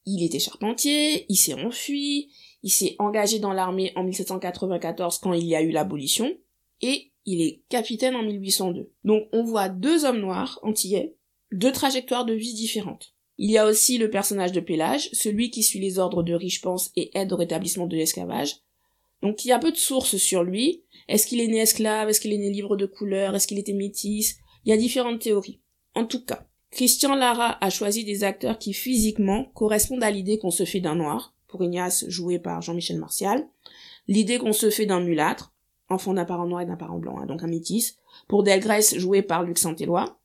il 0.05 0.23
était 0.23 0.39
charpentier, 0.39 1.25
il 1.27 1.35
s'est 1.35 1.53
enfui, 1.53 2.29
il 2.63 2.71
s'est 2.71 2.95
engagé 2.97 3.39
dans 3.39 3.51
l'armée 3.51 3.91
en 3.97 4.03
1794 4.03 5.17
quand 5.17 5.33
il 5.33 5.45
y 5.45 5.55
a 5.55 5.61
eu 5.61 5.71
l'abolition, 5.71 6.33
et 6.81 7.08
il 7.25 7.41
est 7.41 7.61
capitaine 7.69 8.15
en 8.15 8.23
1802. 8.23 8.91
Donc 9.03 9.27
on 9.31 9.43
voit 9.43 9.69
deux 9.69 10.05
hommes 10.05 10.19
noirs, 10.19 10.59
antillais, 10.63 11.15
deux 11.51 11.71
trajectoires 11.71 12.25
de 12.25 12.33
vie 12.33 12.53
différentes. 12.53 13.13
Il 13.37 13.49
y 13.49 13.57
a 13.57 13.65
aussi 13.65 13.97
le 13.97 14.09
personnage 14.09 14.51
de 14.51 14.59
Pélage, 14.59 15.09
celui 15.13 15.49
qui 15.49 15.63
suit 15.63 15.79
les 15.79 15.97
ordres 15.97 16.23
de 16.23 16.33
Richepens 16.33 16.91
et 16.95 17.17
aide 17.17 17.31
au 17.31 17.37
rétablissement 17.37 17.87
de 17.87 17.95
l'esclavage. 17.95 18.57
Donc 19.21 19.45
il 19.45 19.49
y 19.49 19.51
a 19.51 19.59
peu 19.59 19.71
de 19.71 19.77
sources 19.77 20.17
sur 20.17 20.43
lui. 20.43 20.83
Est-ce 21.07 21.25
qu'il 21.25 21.39
est 21.39 21.47
né 21.47 21.59
esclave? 21.59 22.09
Est-ce 22.09 22.19
qu'il 22.19 22.33
est 22.33 22.37
né 22.37 22.49
libre 22.49 22.75
de 22.75 22.85
couleur? 22.85 23.35
Est-ce 23.35 23.47
qu'il 23.47 23.59
était 23.59 23.73
métis 23.73 24.37
Il 24.65 24.69
y 24.69 24.73
a 24.73 24.77
différentes 24.77 25.21
théories. 25.21 25.59
En 25.95 26.05
tout 26.05 26.23
cas, 26.23 26.45
Christian 26.71 27.15
Lara 27.15 27.57
a 27.63 27.69
choisi 27.69 28.03
des 28.03 28.23
acteurs 28.23 28.59
qui 28.59 28.73
physiquement 28.73 29.45
correspondent 29.55 30.03
à 30.03 30.11
l'idée 30.11 30.37
qu'on 30.37 30.51
se 30.51 30.65
fait 30.65 30.79
d'un 30.79 30.95
noir, 30.95 31.33
pour 31.47 31.63
Ignace 31.63 32.05
joué 32.07 32.39
par 32.39 32.61
Jean-Michel 32.61 32.99
Martial, 32.99 33.47
l'idée 34.07 34.37
qu'on 34.37 34.53
se 34.53 34.69
fait 34.69 34.85
d'un 34.85 34.99
mulâtre, 34.99 35.53
enfant 35.89 36.13
d'un 36.13 36.25
parent 36.25 36.45
noir 36.45 36.61
et 36.61 36.65
d'un 36.65 36.75
parent 36.75 36.99
blanc, 36.99 37.17
hein, 37.19 37.25
donc 37.25 37.43
un 37.43 37.47
métis, 37.47 37.97
pour 38.27 38.43
Delgrès 38.43 38.97
joué 38.97 39.21
par 39.21 39.43
Luc 39.43 39.57
Saint-Éloi, 39.57 40.19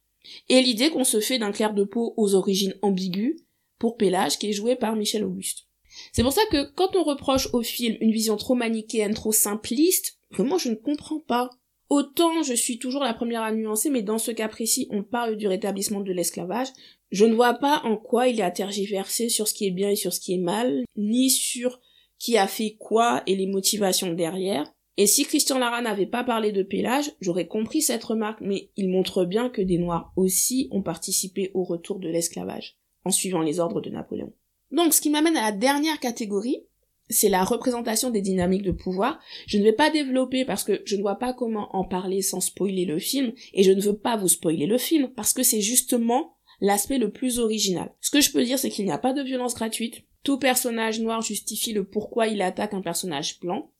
et 0.48 0.60
l'idée 0.60 0.90
qu'on 0.90 1.04
se 1.04 1.20
fait 1.20 1.38
d'un 1.38 1.52
clair 1.52 1.74
de 1.74 1.84
peau 1.84 2.14
aux 2.16 2.34
origines 2.34 2.74
ambiguës 2.82 3.36
pour 3.78 3.96
Pélage 3.96 4.38
qui 4.38 4.48
est 4.48 4.52
joué 4.52 4.76
par 4.76 4.96
Michel 4.96 5.24
Auguste. 5.24 5.66
C'est 6.12 6.22
pour 6.22 6.32
ça 6.32 6.42
que 6.50 6.70
quand 6.72 6.96
on 6.96 7.04
reproche 7.04 7.48
au 7.52 7.62
film 7.62 7.96
une 8.00 8.10
vision 8.10 8.36
trop 8.36 8.54
manichéenne, 8.54 9.14
trop 9.14 9.32
simpliste, 9.32 10.18
vraiment 10.30 10.58
je 10.58 10.70
ne 10.70 10.74
comprends 10.74 11.20
pas. 11.20 11.50
Autant 11.90 12.42
je 12.42 12.54
suis 12.54 12.78
toujours 12.78 13.04
la 13.04 13.14
première 13.14 13.42
à 13.42 13.52
nuancer, 13.52 13.90
mais 13.90 14.02
dans 14.02 14.18
ce 14.18 14.30
cas 14.30 14.48
précis, 14.48 14.88
on 14.90 15.02
parle 15.02 15.36
du 15.36 15.46
rétablissement 15.46 16.00
de 16.00 16.12
l'esclavage. 16.12 16.68
Je 17.10 17.26
ne 17.26 17.34
vois 17.34 17.54
pas 17.54 17.82
en 17.84 17.96
quoi 17.96 18.26
il 18.28 18.40
est 18.40 18.44
à 18.44 18.50
tergiverser 18.50 19.28
sur 19.28 19.46
ce 19.46 19.54
qui 19.54 19.66
est 19.66 19.70
bien 19.70 19.90
et 19.90 19.96
sur 19.96 20.12
ce 20.12 20.20
qui 20.20 20.34
est 20.34 20.38
mal, 20.38 20.84
ni 20.96 21.30
sur 21.30 21.80
qui 22.18 22.38
a 22.38 22.48
fait 22.48 22.76
quoi 22.78 23.22
et 23.26 23.36
les 23.36 23.46
motivations 23.46 24.14
derrière. 24.14 24.72
Et 24.96 25.06
si 25.06 25.24
Christian 25.24 25.58
Lara 25.58 25.82
n'avait 25.82 26.06
pas 26.06 26.22
parlé 26.22 26.52
de 26.52 26.62
Pélage, 26.62 27.12
j'aurais 27.20 27.48
compris 27.48 27.82
cette 27.82 28.04
remarque, 28.04 28.40
mais 28.40 28.70
il 28.76 28.88
montre 28.88 29.24
bien 29.24 29.48
que 29.48 29.62
des 29.62 29.78
Noirs 29.78 30.12
aussi 30.16 30.68
ont 30.70 30.82
participé 30.82 31.50
au 31.54 31.64
retour 31.64 31.98
de 31.98 32.08
l'esclavage, 32.08 32.76
en 33.04 33.10
suivant 33.10 33.40
les 33.40 33.58
ordres 33.58 33.80
de 33.80 33.90
Napoléon. 33.90 34.32
Donc 34.70 34.94
ce 34.94 35.00
qui 35.00 35.10
m'amène 35.10 35.36
à 35.36 35.50
la 35.50 35.56
dernière 35.56 35.98
catégorie, 35.98 36.64
c'est 37.10 37.28
la 37.28 37.44
représentation 37.44 38.10
des 38.10 38.22
dynamiques 38.22 38.62
de 38.62 38.72
pouvoir. 38.72 39.20
Je 39.46 39.58
ne 39.58 39.64
vais 39.64 39.72
pas 39.72 39.90
développer 39.90 40.44
parce 40.44 40.64
que 40.64 40.80
je 40.84 40.96
ne 40.96 41.02
vois 41.02 41.16
pas 41.16 41.34
comment 41.34 41.74
en 41.76 41.84
parler 41.84 42.22
sans 42.22 42.40
spoiler 42.40 42.84
le 42.84 42.98
film, 42.98 43.32
et 43.52 43.62
je 43.62 43.72
ne 43.72 43.80
veux 43.80 43.96
pas 43.96 44.16
vous 44.16 44.28
spoiler 44.28 44.66
le 44.66 44.78
film, 44.78 45.10
parce 45.14 45.32
que 45.32 45.42
c'est 45.42 45.60
justement 45.60 46.36
l'aspect 46.60 46.98
le 46.98 47.10
plus 47.10 47.40
original. 47.40 47.92
Ce 48.00 48.10
que 48.10 48.20
je 48.20 48.30
peux 48.30 48.44
dire, 48.44 48.58
c'est 48.58 48.70
qu'il 48.70 48.84
n'y 48.84 48.92
a 48.92 48.98
pas 48.98 49.12
de 49.12 49.22
violence 49.22 49.54
gratuite. 49.54 50.04
Tout 50.22 50.38
personnage 50.38 51.00
noir 51.00 51.20
justifie 51.20 51.72
le 51.72 51.84
pourquoi 51.84 52.28
il 52.28 52.40
attaque 52.40 52.74
un 52.74 52.80
personnage 52.80 53.38
blanc. 53.40 53.70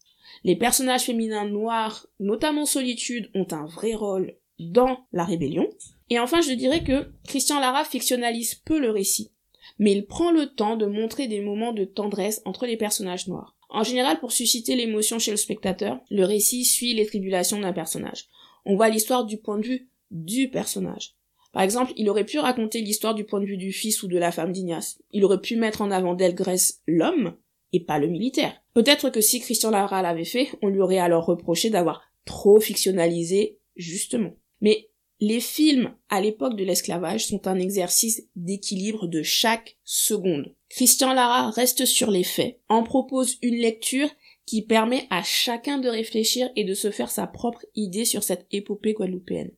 Les 0.42 0.56
personnages 0.56 1.04
féminins 1.04 1.48
noirs, 1.48 2.06
notamment 2.18 2.66
Solitude, 2.66 3.30
ont 3.34 3.46
un 3.52 3.66
vrai 3.66 3.94
rôle 3.94 4.34
dans 4.58 5.06
la 5.12 5.24
rébellion. 5.24 5.68
Et 6.10 6.18
enfin, 6.18 6.40
je 6.40 6.52
dirais 6.52 6.82
que 6.82 7.12
Christian 7.26 7.60
Lara 7.60 7.84
fictionnalise 7.84 8.54
peu 8.54 8.78
le 8.78 8.90
récit, 8.90 9.32
mais 9.78 9.92
il 9.92 10.06
prend 10.06 10.30
le 10.30 10.46
temps 10.46 10.76
de 10.76 10.86
montrer 10.86 11.28
des 11.28 11.40
moments 11.40 11.72
de 11.72 11.84
tendresse 11.84 12.42
entre 12.44 12.66
les 12.66 12.76
personnages 12.76 13.28
noirs. 13.28 13.56
En 13.70 13.82
général, 13.82 14.20
pour 14.20 14.32
susciter 14.32 14.76
l'émotion 14.76 15.18
chez 15.18 15.30
le 15.30 15.36
spectateur, 15.36 16.00
le 16.10 16.24
récit 16.24 16.64
suit 16.64 16.94
les 16.94 17.06
tribulations 17.06 17.60
d'un 17.60 17.72
personnage. 17.72 18.26
On 18.64 18.76
voit 18.76 18.88
l'histoire 18.88 19.24
du 19.24 19.38
point 19.38 19.58
de 19.58 19.66
vue 19.66 19.88
du 20.10 20.48
personnage. 20.48 21.14
Par 21.52 21.62
exemple, 21.62 21.92
il 21.96 22.08
aurait 22.08 22.24
pu 22.24 22.38
raconter 22.38 22.80
l'histoire 22.80 23.14
du 23.14 23.24
point 23.24 23.40
de 23.40 23.46
vue 23.46 23.56
du 23.56 23.72
fils 23.72 24.02
ou 24.02 24.08
de 24.08 24.18
la 24.18 24.32
femme 24.32 24.52
d'Ignace. 24.52 25.00
Il 25.12 25.24
aurait 25.24 25.40
pu 25.40 25.56
mettre 25.56 25.82
en 25.82 25.90
avant 25.90 26.14
Delgrès 26.14 26.80
l'homme, 26.86 27.36
et 27.74 27.80
pas 27.80 27.98
le 27.98 28.06
militaire. 28.06 28.54
Peut-être 28.72 29.10
que 29.10 29.20
si 29.20 29.40
Christian 29.40 29.70
Lara 29.70 30.00
l'avait 30.00 30.24
fait, 30.24 30.48
on 30.62 30.68
lui 30.68 30.80
aurait 30.80 30.98
alors 30.98 31.26
reproché 31.26 31.68
d'avoir 31.68 32.02
trop 32.24 32.60
fictionnalisé, 32.60 33.58
justement. 33.76 34.34
Mais 34.62 34.88
Les 35.20 35.40
films 35.40 35.94
à 36.08 36.20
l'époque 36.20 36.56
de 36.56 36.64
l'esclavage 36.64 37.26
sont 37.26 37.46
un 37.46 37.58
exercice 37.58 38.24
d'équilibre 38.34 39.06
de 39.06 39.22
chaque 39.22 39.78
seconde. 39.84 40.54
Christian 40.68 41.14
Lara 41.14 41.50
reste 41.50 41.86
sur 41.86 42.10
les 42.10 42.24
faits, 42.24 42.60
en 42.68 42.82
propose 42.82 43.38
une 43.40 43.54
lecture 43.54 44.08
qui 44.44 44.62
permet 44.62 45.06
à 45.10 45.22
chacun 45.22 45.78
de 45.78 45.88
réfléchir 45.88 46.50
et 46.56 46.64
de 46.64 46.74
se 46.74 46.90
faire 46.90 47.10
sa 47.10 47.26
propre 47.26 47.64
idée 47.74 48.04
sur 48.04 48.22
cette 48.22 48.46
épopée 48.50 48.92
guadeloupéenne. 48.92 49.52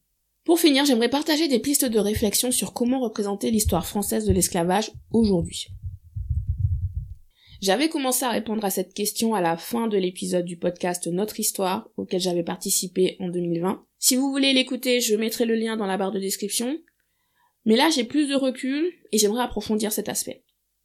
Pour 0.44 0.60
finir, 0.60 0.84
j'aimerais 0.84 1.08
partager 1.08 1.48
des 1.48 1.58
pistes 1.58 1.86
de 1.86 1.98
réflexion 1.98 2.52
sur 2.52 2.72
comment 2.72 3.00
représenter 3.00 3.50
l'histoire 3.50 3.86
française 3.86 4.26
de 4.26 4.32
l'esclavage 4.32 4.92
aujourd'hui. 5.10 5.68
J'avais 7.62 7.88
commencé 7.88 8.24
à 8.24 8.30
répondre 8.30 8.64
à 8.64 8.70
cette 8.70 8.92
question 8.92 9.34
à 9.34 9.40
la 9.40 9.56
fin 9.56 9.88
de 9.88 9.96
l'épisode 9.96 10.44
du 10.44 10.58
podcast 10.58 11.06
Notre 11.06 11.40
Histoire, 11.40 11.88
auquel 11.96 12.20
j'avais 12.20 12.42
participé 12.42 13.16
en 13.18 13.28
2020. 13.28 13.84
Si 13.98 14.16
vous 14.16 14.30
voulez 14.30 14.52
l'écouter, 14.52 15.00
je 15.00 15.16
mettrai 15.16 15.46
le 15.46 15.54
lien 15.54 15.76
dans 15.76 15.86
la 15.86 15.96
barre 15.96 16.12
de 16.12 16.20
description. 16.20 16.78
Mais 17.64 17.76
là, 17.76 17.88
j'ai 17.90 18.04
plus 18.04 18.28
de 18.28 18.34
recul 18.34 18.92
et 19.10 19.18
j'aimerais 19.18 19.42
approfondir 19.42 19.90
cet 19.90 20.08
aspect. 20.08 20.44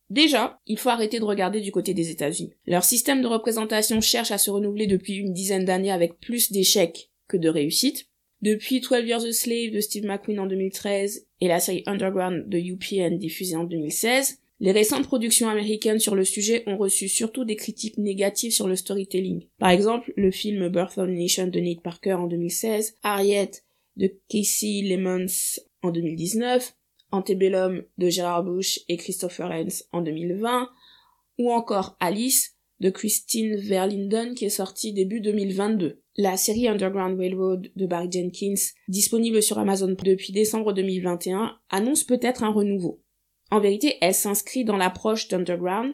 Déjà, 0.10 0.60
il 0.66 0.78
faut 0.78 0.90
arrêter 0.90 1.20
de 1.20 1.26
regarder 1.26 1.62
du 1.62 1.72
côté 1.72 1.94
des 1.94 2.10
États-Unis. 2.10 2.54
Leur 2.66 2.84
système 2.84 3.22
de 3.22 3.28
représentation 3.28 4.02
cherche 4.02 4.32
à 4.32 4.38
se 4.38 4.50
renouveler 4.50 4.88
depuis 4.88 5.16
une 5.16 5.34
dizaine 5.34 5.66
d'années 5.66 5.92
avec 5.92 6.20
plus 6.20 6.52
d'échecs 6.52 7.12
que 7.28 7.38
de 7.38 7.50
réussites. 7.50 8.08
Depuis 8.42 8.82
12 8.82 9.08
Years 9.08 9.24
a 9.24 9.32
Slave 9.32 9.72
de 9.72 9.80
Steve 9.80 10.06
McQueen 10.06 10.40
en 10.40 10.48
2013 10.48 11.28
et 11.42 11.48
la 11.48 11.60
série 11.60 11.84
Underground 11.86 12.50
de 12.50 12.58
UPN 12.58 13.18
diffusée 13.20 13.56
en 13.56 13.64
2016, 13.66 14.41
les 14.62 14.72
récentes 14.72 15.08
productions 15.08 15.50
américaines 15.50 15.98
sur 15.98 16.14
le 16.14 16.24
sujet 16.24 16.64
ont 16.68 16.78
reçu 16.78 17.10
surtout 17.10 17.46
des 17.46 17.56
critiques 17.56 17.98
négatives 17.98 18.52
sur 18.52 18.68
le 18.68 18.76
storytelling. 18.76 19.48
Par 19.58 19.72
exemple, 19.72 20.14
le 20.16 20.30
film 20.30 20.70
Birth 20.70 21.00
of 21.00 21.10
Nation 21.10 21.48
de 21.48 21.60
Nate 21.60 21.82
Parker 21.82 22.14
en 22.14 22.28
2016, 22.28 23.00
Harriet 23.02 23.50
de 23.98 24.14
Casey 24.30 24.84
Lemons 24.84 25.60
en 25.82 25.90
2019, 25.90 26.76
Antebellum 27.12 27.84
de 27.98 28.10
Gerard 28.10 28.44
Bush 28.44 28.82
et 28.88 28.98
Christopher 28.98 29.50
Hens 29.50 29.84
en 29.92 30.02
2020, 30.02 30.70
ou 31.40 31.52
encore 31.52 31.98
Alice 32.00 32.56
de 32.82 32.92
Christine 32.92 33.56
Verlinden 33.56 34.36
qui 34.36 34.46
est 34.46 34.50
sortie 34.50 34.94
début 34.94 35.22
2022. 35.22 36.04
La 36.18 36.38
série 36.38 36.68
Underground 36.68 37.18
Railroad 37.18 37.72
de 37.76 37.86
Barry 37.88 38.12
Jenkins, 38.12 38.62
disponible 38.88 39.42
sur 39.42 39.58
Amazon 39.58 39.96
depuis 40.04 40.34
décembre 40.34 40.72
2021, 40.74 41.58
annonce 41.72 42.04
peut-être 42.04 42.44
un 42.44 42.52
renouveau. 42.52 43.02
En 43.52 43.60
vérité, 43.60 43.98
elle 44.02 44.14
s'inscrit 44.14 44.64
dans 44.64 44.78
l'approche 44.78 45.28
d'Underground 45.28 45.94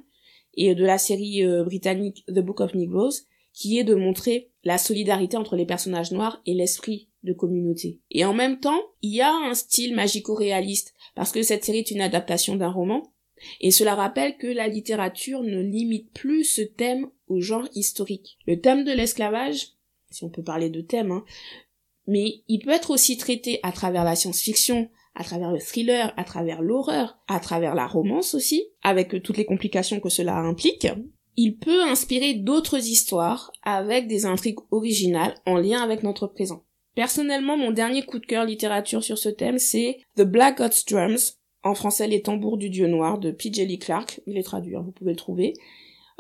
et 0.54 0.76
de 0.76 0.86
la 0.86 0.98
série 0.98 1.44
euh, 1.44 1.64
britannique 1.64 2.24
The 2.28 2.40
Book 2.40 2.62
of 2.62 2.76
Negroes, 2.76 3.24
qui 3.54 3.80
est 3.80 3.84
de 3.84 3.96
montrer 3.96 4.52
la 4.64 4.78
solidarité 4.78 5.38
entre 5.38 5.56
les 5.56 5.66
personnages 5.66 6.12
noirs 6.12 6.42
et 6.46 6.54
l'esprit 6.54 7.10
de 7.24 7.34
communauté. 7.34 8.00
Et 8.12 8.24
en 8.24 8.34
même 8.34 8.60
temps, 8.60 8.80
il 9.02 9.16
y 9.16 9.22
a 9.22 9.34
un 9.34 9.56
style 9.56 9.96
magico-réaliste, 9.96 10.94
parce 11.16 11.32
que 11.32 11.42
cette 11.42 11.66
série 11.66 11.80
est 11.80 11.92
une 11.92 12.02
adaptation 12.02 12.56
d'un 12.56 12.70
roman, 12.70 13.12
et 13.60 13.72
cela 13.72 13.96
rappelle 13.96 14.38
que 14.38 14.48
la 14.48 14.68
littérature 14.68 15.42
ne 15.42 15.62
limite 15.62 16.12
plus 16.12 16.44
ce 16.44 16.62
thème 16.62 17.08
au 17.28 17.40
genre 17.40 17.68
historique. 17.74 18.38
Le 18.46 18.60
thème 18.60 18.84
de 18.84 18.92
l'esclavage, 18.92 19.70
si 20.12 20.24
on 20.24 20.30
peut 20.30 20.44
parler 20.44 20.70
de 20.70 20.82
thème, 20.82 21.12
hein, 21.12 21.26
mais 22.08 22.44
il 22.48 22.60
peut 22.60 22.72
être 22.72 22.92
aussi 22.92 23.18
traité 23.18 23.60
à 23.64 23.72
travers 23.72 24.04
la 24.04 24.16
science-fiction, 24.16 24.90
à 25.18 25.24
travers 25.24 25.52
le 25.52 25.60
thriller, 25.60 26.14
à 26.16 26.24
travers 26.24 26.62
l'horreur, 26.62 27.18
à 27.28 27.40
travers 27.40 27.74
la 27.74 27.88
romance 27.88 28.36
aussi, 28.36 28.64
avec 28.84 29.22
toutes 29.24 29.38
les 29.38 29.46
complications 29.46 30.00
que 30.00 30.10
cela 30.10 30.38
implique. 30.38 30.88
Il 31.36 31.58
peut 31.58 31.84
inspirer 31.84 32.36
d'autres 32.36 32.88
histoires 32.88 33.52
avec 33.64 34.08
des 34.08 34.26
intrigues 34.26 34.60
originales 34.72 35.36
en 35.46 35.58
lien 35.58 35.82
avec 35.82 36.04
notre 36.04 36.28
présent. 36.28 36.64
Personnellement, 36.96 37.58
mon 37.58 37.72
dernier 37.72 38.04
coup 38.04 38.20
de 38.20 38.26
cœur 38.26 38.46
littérature 38.46 39.04
sur 39.04 39.18
ce 39.18 39.30
thème, 39.30 39.58
c'est 39.58 39.98
The 40.18 40.24
Black 40.24 40.60
God's 40.60 40.86
Drums, 40.86 41.40
en 41.64 41.74
français 41.74 42.08
Les 42.08 42.22
tambours 42.22 42.58
du 42.58 42.70
dieu 42.70 42.88
noir 42.88 43.18
de 43.18 43.32
P.J. 43.32 43.66
Lee 43.66 43.80
Clark. 43.80 44.22
Il 44.28 44.38
est 44.38 44.44
traduit, 44.44 44.76
hein, 44.76 44.84
vous 44.86 44.92
pouvez 44.92 45.12
le 45.12 45.18
trouver. 45.18 45.54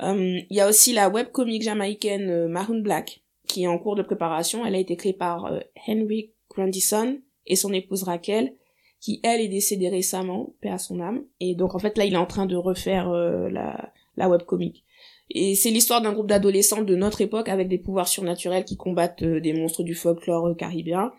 Euh, 0.01 0.39
il 0.49 0.55
y 0.55 0.59
a 0.59 0.67
aussi 0.67 0.93
la 0.93 1.09
webcomic 1.09 1.61
jamaïcaine 1.61 2.29
euh, 2.29 2.47
Maroon 2.47 2.81
Black, 2.81 3.23
qui 3.47 3.63
est 3.63 3.67
en 3.67 3.77
cours 3.77 3.95
de 3.95 4.03
préparation. 4.03 4.65
Elle 4.65 4.75
a 4.75 4.79
été 4.79 4.95
créée 4.95 5.13
par 5.13 5.45
euh, 5.45 5.59
Henry 5.87 6.33
Grandison 6.49 7.19
et 7.45 7.55
son 7.55 7.73
épouse 7.73 8.03
Raquel, 8.03 8.53
qui 8.99 9.19
elle 9.23 9.41
est 9.41 9.47
décédée 9.47 9.89
récemment, 9.89 10.53
paix 10.61 10.69
à 10.69 10.77
son 10.77 10.99
âme. 10.99 11.23
Et 11.39 11.55
donc 11.55 11.75
en 11.75 11.79
fait 11.79 11.97
là 11.97 12.05
il 12.05 12.13
est 12.13 12.17
en 12.17 12.25
train 12.25 12.45
de 12.45 12.55
refaire 12.55 13.09
euh, 13.09 13.49
la, 13.49 13.91
la 14.15 14.29
webcomic. 14.29 14.83
Et 15.29 15.55
c'est 15.55 15.71
l'histoire 15.71 16.01
d'un 16.01 16.13
groupe 16.13 16.27
d'adolescents 16.27 16.83
de 16.83 16.95
notre 16.95 17.21
époque 17.21 17.49
avec 17.49 17.67
des 17.67 17.77
pouvoirs 17.77 18.07
surnaturels 18.07 18.65
qui 18.65 18.77
combattent 18.77 19.23
euh, 19.23 19.39
des 19.39 19.53
monstres 19.53 19.83
du 19.83 19.93
folklore 19.93 20.47
euh, 20.47 20.53
caribéen. 20.53 21.11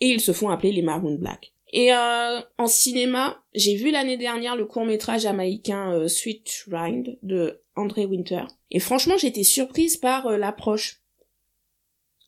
Et 0.00 0.08
ils 0.08 0.20
se 0.20 0.32
font 0.32 0.50
appeler 0.50 0.72
les 0.72 0.82
Maroon 0.82 1.16
Black. 1.16 1.52
Et 1.74 1.90
en 1.94 2.66
cinéma, 2.66 3.40
j'ai 3.54 3.76
vu 3.76 3.90
l'année 3.90 4.18
dernière 4.18 4.56
le 4.56 4.66
court 4.66 4.84
métrage 4.84 5.24
américain 5.24 6.06
Sweet 6.06 6.66
Rind 6.70 7.16
de 7.22 7.62
André 7.76 8.04
Winter. 8.04 8.42
Et 8.70 8.78
franchement, 8.78 9.16
j'étais 9.16 9.44
surprise 9.44 9.96
par 9.96 10.28
l'approche 10.36 11.01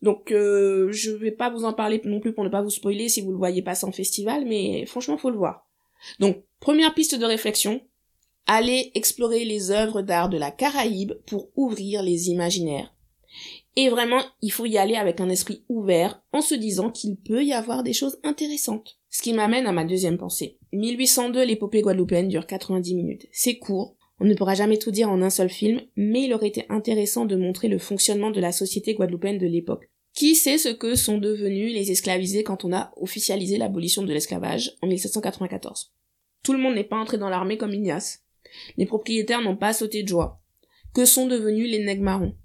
donc 0.05 0.33
euh, 0.33 0.93
je 0.93 1.11
vais 1.11 1.33
pas 1.33 1.49
vous 1.49 1.65
en 1.65 1.73
parler 1.73 2.01
non 2.05 2.21
plus 2.21 2.35
pour 2.35 2.45
ne 2.45 2.51
pas 2.51 2.61
vous 2.61 2.69
spoiler 2.69 3.09
si 3.09 3.23
vous 3.23 3.33
le 3.33 3.39
voyez 3.39 3.63
pas 3.63 3.87
en 3.87 3.91
festival, 3.91 4.45
mais 4.45 4.85
franchement 4.85 5.17
faut 5.17 5.31
le 5.31 5.39
voir. 5.39 5.67
Donc 6.21 6.45
première 6.61 6.93
piste 6.93 7.19
de 7.19 7.25
réflexion, 7.25 7.81
allez 8.47 8.93
explorer 8.95 9.47
les 9.47 9.71
œuvres 9.71 10.03
d'art 10.03 10.29
de 10.29 10.37
la 10.37 10.51
Caraïbe 10.51 11.15
pour 11.27 11.49
ouvrir 11.57 12.03
les 12.03 12.29
imaginaires. 12.29 12.95
Et 13.77 13.89
vraiment, 13.89 14.21
il 14.43 14.53
faut 14.53 14.67
y 14.67 14.77
aller 14.77 14.95
avec 14.95 15.21
un 15.21 15.31
esprit 15.31 15.65
ouvert 15.71 16.23
en 16.33 16.43
se 16.43 16.55
disant 16.55 16.91
qu'il 16.91 17.17
peut 17.17 17.43
y 17.43 17.55
avoir 17.55 17.83
des 17.83 17.95
choses 17.95 18.21
intéressantes. 18.23 19.01
Ce 19.09 19.23
qui 19.23 19.33
m'amène 19.33 19.67
à 19.67 19.73
ma 19.73 19.85
deuxième 19.85 20.19
pensée. 20.19 20.59
1802, 20.73 21.45
l'épopée 21.45 21.81
guadeloupéenne 21.81 22.29
dure 22.29 22.47
90 22.47 22.95
minutes. 22.95 23.27
C'est 23.33 23.57
court, 23.57 23.97
on 24.21 24.27
ne 24.27 24.35
pourra 24.35 24.55
jamais 24.55 24.79
tout 24.79 24.91
dire 24.91 25.11
en 25.11 25.23
un 25.23 25.31
seul 25.31 25.49
film, 25.49 25.81
mais 25.97 26.25
il 26.25 26.35
aurait 26.35 26.49
été 26.49 26.67
intéressant 26.69 27.25
de 27.25 27.37
montrer 27.37 27.69
le 27.69 27.79
fonctionnement 27.79 28.31
de 28.31 28.41
la 28.41 28.53
société 28.53 28.95
guadeloupéenne 28.95 29.39
de 29.39 29.47
l'époque. 29.47 29.91
Qui 30.15 30.37
sait 30.37 30.59
ce 30.59 30.69
que 30.69 30.95
sont 30.95 31.19
devenus 31.19 31.75
les 31.75 31.91
esclavisés 31.91 32.45
quand 32.45 32.65
on 32.65 32.73
a 32.73 32.93
officialisé 32.97 33.59
l'abolition 33.59 34.03
de 34.03 34.13
l'esclavage 34.13 34.77
en 34.81 34.87
1794 34.87 35.93
Tout 36.45 36.53
le 36.53 36.61
monde 36.61 36.77
n'est 36.77 36.85
pas 36.85 36.97
entré 36.97 37.19
dans 37.19 37.29
l'armée 37.29 37.59
comme 37.59 37.75
Ignace. 37.75 38.23
Les 38.77 38.87
propriétaires 38.87 39.43
n'ont 39.43 39.57
pas 39.57 39.73
sauté 39.73 40.05
de 40.05 40.09
joie. 40.09 40.41
Que 40.95 41.05
sont 41.05 41.27
devenus 41.27 41.69
les 41.69 41.85
nègres 41.85 42.05
marrons? 42.05 42.37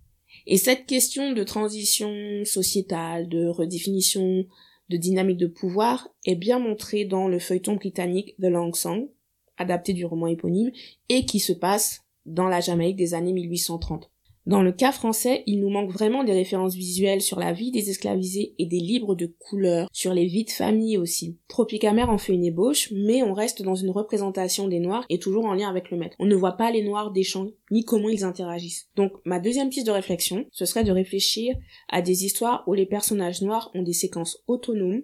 Et 0.48 0.58
cette 0.58 0.88
question 0.88 1.34
de 1.34 1.44
transition 1.44 2.44
sociétale, 2.44 3.30
de 3.30 3.46
redéfinition, 3.46 4.48
de 4.90 4.98
dynamique 4.98 5.38
de 5.38 5.46
pouvoir 5.46 6.10
est 6.26 6.36
bien 6.36 6.58
montrée 6.58 7.06
dans 7.06 7.28
le 7.28 7.38
feuilleton 7.38 7.76
britannique 7.76 8.36
The 8.38 8.46
Long 8.46 8.74
Song, 8.74 9.10
adapté 9.58 9.94
du 9.94 10.06
roman 10.06 10.26
éponyme, 10.26 10.72
et 11.08 11.24
qui 11.26 11.40
se 11.40 11.54
passe 11.54 12.02
dans 12.26 12.48
la 12.48 12.62
Jamaïque 12.62 12.96
des 12.96 13.14
années 13.14 13.34
1830. 13.34 14.10
Dans 14.50 14.64
le 14.64 14.72
cas 14.72 14.92
français, 14.92 15.44
il 15.46 15.60
nous 15.60 15.70
manque 15.70 15.92
vraiment 15.92 16.24
des 16.24 16.34
références 16.34 16.74
visuelles 16.74 17.22
sur 17.22 17.38
la 17.38 17.54
vie 17.54 17.70
des 17.70 17.92
esclavisés 17.92 18.56
et 18.58 18.66
des 18.66 18.80
livres 18.80 19.14
de 19.14 19.28
couleurs, 19.28 19.88
sur 19.94 20.12
les 20.12 20.26
vies 20.26 20.46
de 20.46 20.50
famille 20.50 20.98
aussi. 20.98 21.38
Tropicamer 21.48 22.02
en 22.02 22.18
fait 22.18 22.34
une 22.34 22.44
ébauche, 22.44 22.92
mais 22.92 23.22
on 23.22 23.36
reste 23.36 23.62
dans 23.62 23.76
une 23.76 23.92
représentation 23.92 24.68
des 24.68 24.80
noirs 24.80 25.06
et 25.10 25.20
toujours 25.20 25.46
en 25.46 25.54
lien 25.54 25.70
avec 25.70 25.92
le 25.92 25.98
maître. 25.98 26.16
On 26.18 26.26
ne 26.26 26.34
voit 26.34 26.58
pas 26.58 26.72
les 26.72 26.82
noirs 26.82 27.12
des 27.12 27.22
champs, 27.22 27.52
ni 27.70 27.86
comment 27.86 28.10
ils 28.10 28.24
interagissent. 28.24 28.90
Donc 28.96 29.12
ma 29.24 29.40
deuxième 29.40 29.70
piste 29.70 29.86
de 29.86 29.92
réflexion, 29.92 30.48
ce 30.52 30.66
serait 30.66 30.84
de 30.84 30.92
réfléchir 30.92 31.56
à 31.88 32.02
des 32.02 32.26
histoires 32.26 32.64
où 32.66 32.74
les 32.74 32.88
personnages 32.88 33.44
noirs 33.44 33.70
ont 33.76 33.84
des 33.84 33.94
séquences 33.94 34.40
autonomes. 34.48 35.04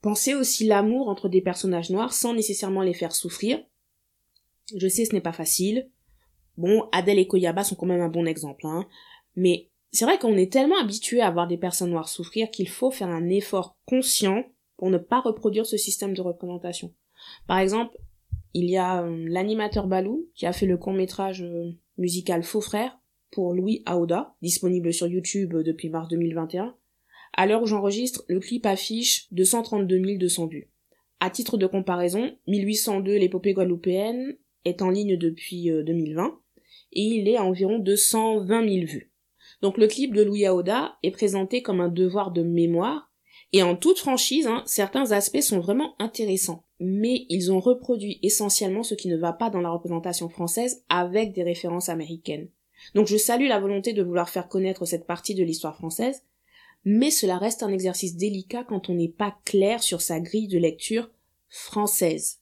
Pensez 0.00 0.34
aussi 0.34 0.64
l'amour 0.64 1.10
entre 1.10 1.28
des 1.28 1.42
personnages 1.42 1.90
noirs 1.90 2.14
sans 2.14 2.32
nécessairement 2.32 2.80
les 2.80 2.94
faire 2.94 3.14
souffrir. 3.14 3.62
Je 4.74 4.88
sais 4.88 5.04
ce 5.04 5.12
n'est 5.12 5.20
pas 5.20 5.32
facile, 5.32 5.90
Bon, 6.56 6.88
Adèle 6.92 7.18
et 7.18 7.26
Koyaba 7.26 7.64
sont 7.64 7.74
quand 7.74 7.86
même 7.86 8.00
un 8.00 8.08
bon 8.08 8.26
exemple, 8.26 8.66
hein. 8.66 8.86
Mais 9.36 9.68
c'est 9.92 10.04
vrai 10.04 10.18
qu'on 10.18 10.36
est 10.36 10.52
tellement 10.52 10.78
habitué 10.80 11.20
à 11.20 11.30
voir 11.30 11.46
des 11.46 11.56
personnes 11.56 11.90
noires 11.90 12.08
souffrir 12.08 12.50
qu'il 12.50 12.68
faut 12.68 12.90
faire 12.90 13.08
un 13.08 13.28
effort 13.28 13.76
conscient 13.86 14.44
pour 14.76 14.90
ne 14.90 14.98
pas 14.98 15.20
reproduire 15.20 15.66
ce 15.66 15.76
système 15.76 16.14
de 16.14 16.20
représentation. 16.20 16.92
Par 17.46 17.58
exemple, 17.58 17.96
il 18.54 18.68
y 18.70 18.76
a 18.76 19.02
euh, 19.02 19.24
l'animateur 19.28 19.86
Balou 19.86 20.28
qui 20.34 20.46
a 20.46 20.52
fait 20.52 20.66
le 20.66 20.76
court 20.76 20.92
métrage 20.92 21.42
euh, 21.42 21.72
musical 21.98 22.42
Faux 22.42 22.60
Frères 22.60 22.98
pour 23.30 23.54
Louis 23.54 23.82
Aouda, 23.86 24.34
disponible 24.42 24.92
sur 24.92 25.06
YouTube 25.06 25.54
euh, 25.54 25.62
depuis 25.62 25.88
mars 25.88 26.08
2021. 26.08 26.74
À 27.32 27.46
l'heure 27.46 27.62
où 27.62 27.66
j'enregistre, 27.66 28.24
le 28.28 28.40
clip 28.40 28.64
affiche 28.66 29.32
232 29.32 30.18
200 30.18 30.46
vues. 30.46 30.70
À 31.20 31.30
titre 31.30 31.56
de 31.58 31.66
comparaison, 31.66 32.36
1802 32.46 33.16
l'épopée 33.16 33.52
guadeloupéenne 33.52 34.36
est 34.64 34.82
en 34.82 34.90
ligne 34.90 35.16
depuis 35.16 35.70
2020 35.70 36.38
et 36.96 37.02
il 37.02 37.28
est 37.28 37.36
à 37.36 37.44
environ 37.44 37.78
220 37.78 38.68
000 38.68 38.86
vues. 38.86 39.12
Donc 39.62 39.78
le 39.78 39.86
clip 39.86 40.14
de 40.14 40.22
Louis 40.22 40.46
Aoda 40.46 40.96
est 41.02 41.10
présenté 41.10 41.62
comme 41.62 41.80
un 41.80 41.88
devoir 41.88 42.32
de 42.32 42.42
mémoire, 42.42 43.10
et 43.52 43.62
en 43.62 43.76
toute 43.76 43.98
franchise, 43.98 44.46
hein, 44.46 44.62
certains 44.66 45.12
aspects 45.12 45.40
sont 45.40 45.60
vraiment 45.60 45.94
intéressants, 45.98 46.64
mais 46.80 47.26
ils 47.28 47.52
ont 47.52 47.60
reproduit 47.60 48.18
essentiellement 48.22 48.82
ce 48.82 48.94
qui 48.94 49.08
ne 49.08 49.16
va 49.16 49.32
pas 49.32 49.50
dans 49.50 49.60
la 49.60 49.70
représentation 49.70 50.28
française 50.28 50.82
avec 50.88 51.32
des 51.32 51.42
références 51.42 51.88
américaines. 51.88 52.48
Donc 52.94 53.06
je 53.06 53.16
salue 53.16 53.48
la 53.48 53.60
volonté 53.60 53.92
de 53.92 54.02
vouloir 54.02 54.28
faire 54.28 54.48
connaître 54.48 54.84
cette 54.84 55.06
partie 55.06 55.34
de 55.34 55.44
l'histoire 55.44 55.76
française, 55.76 56.22
mais 56.84 57.10
cela 57.10 57.38
reste 57.38 57.62
un 57.62 57.72
exercice 57.72 58.16
délicat 58.16 58.64
quand 58.64 58.88
on 58.88 58.94
n'est 58.94 59.08
pas 59.08 59.36
clair 59.44 59.82
sur 59.82 60.00
sa 60.00 60.20
grille 60.20 60.48
de 60.48 60.58
lecture 60.58 61.10
française. 61.48 62.40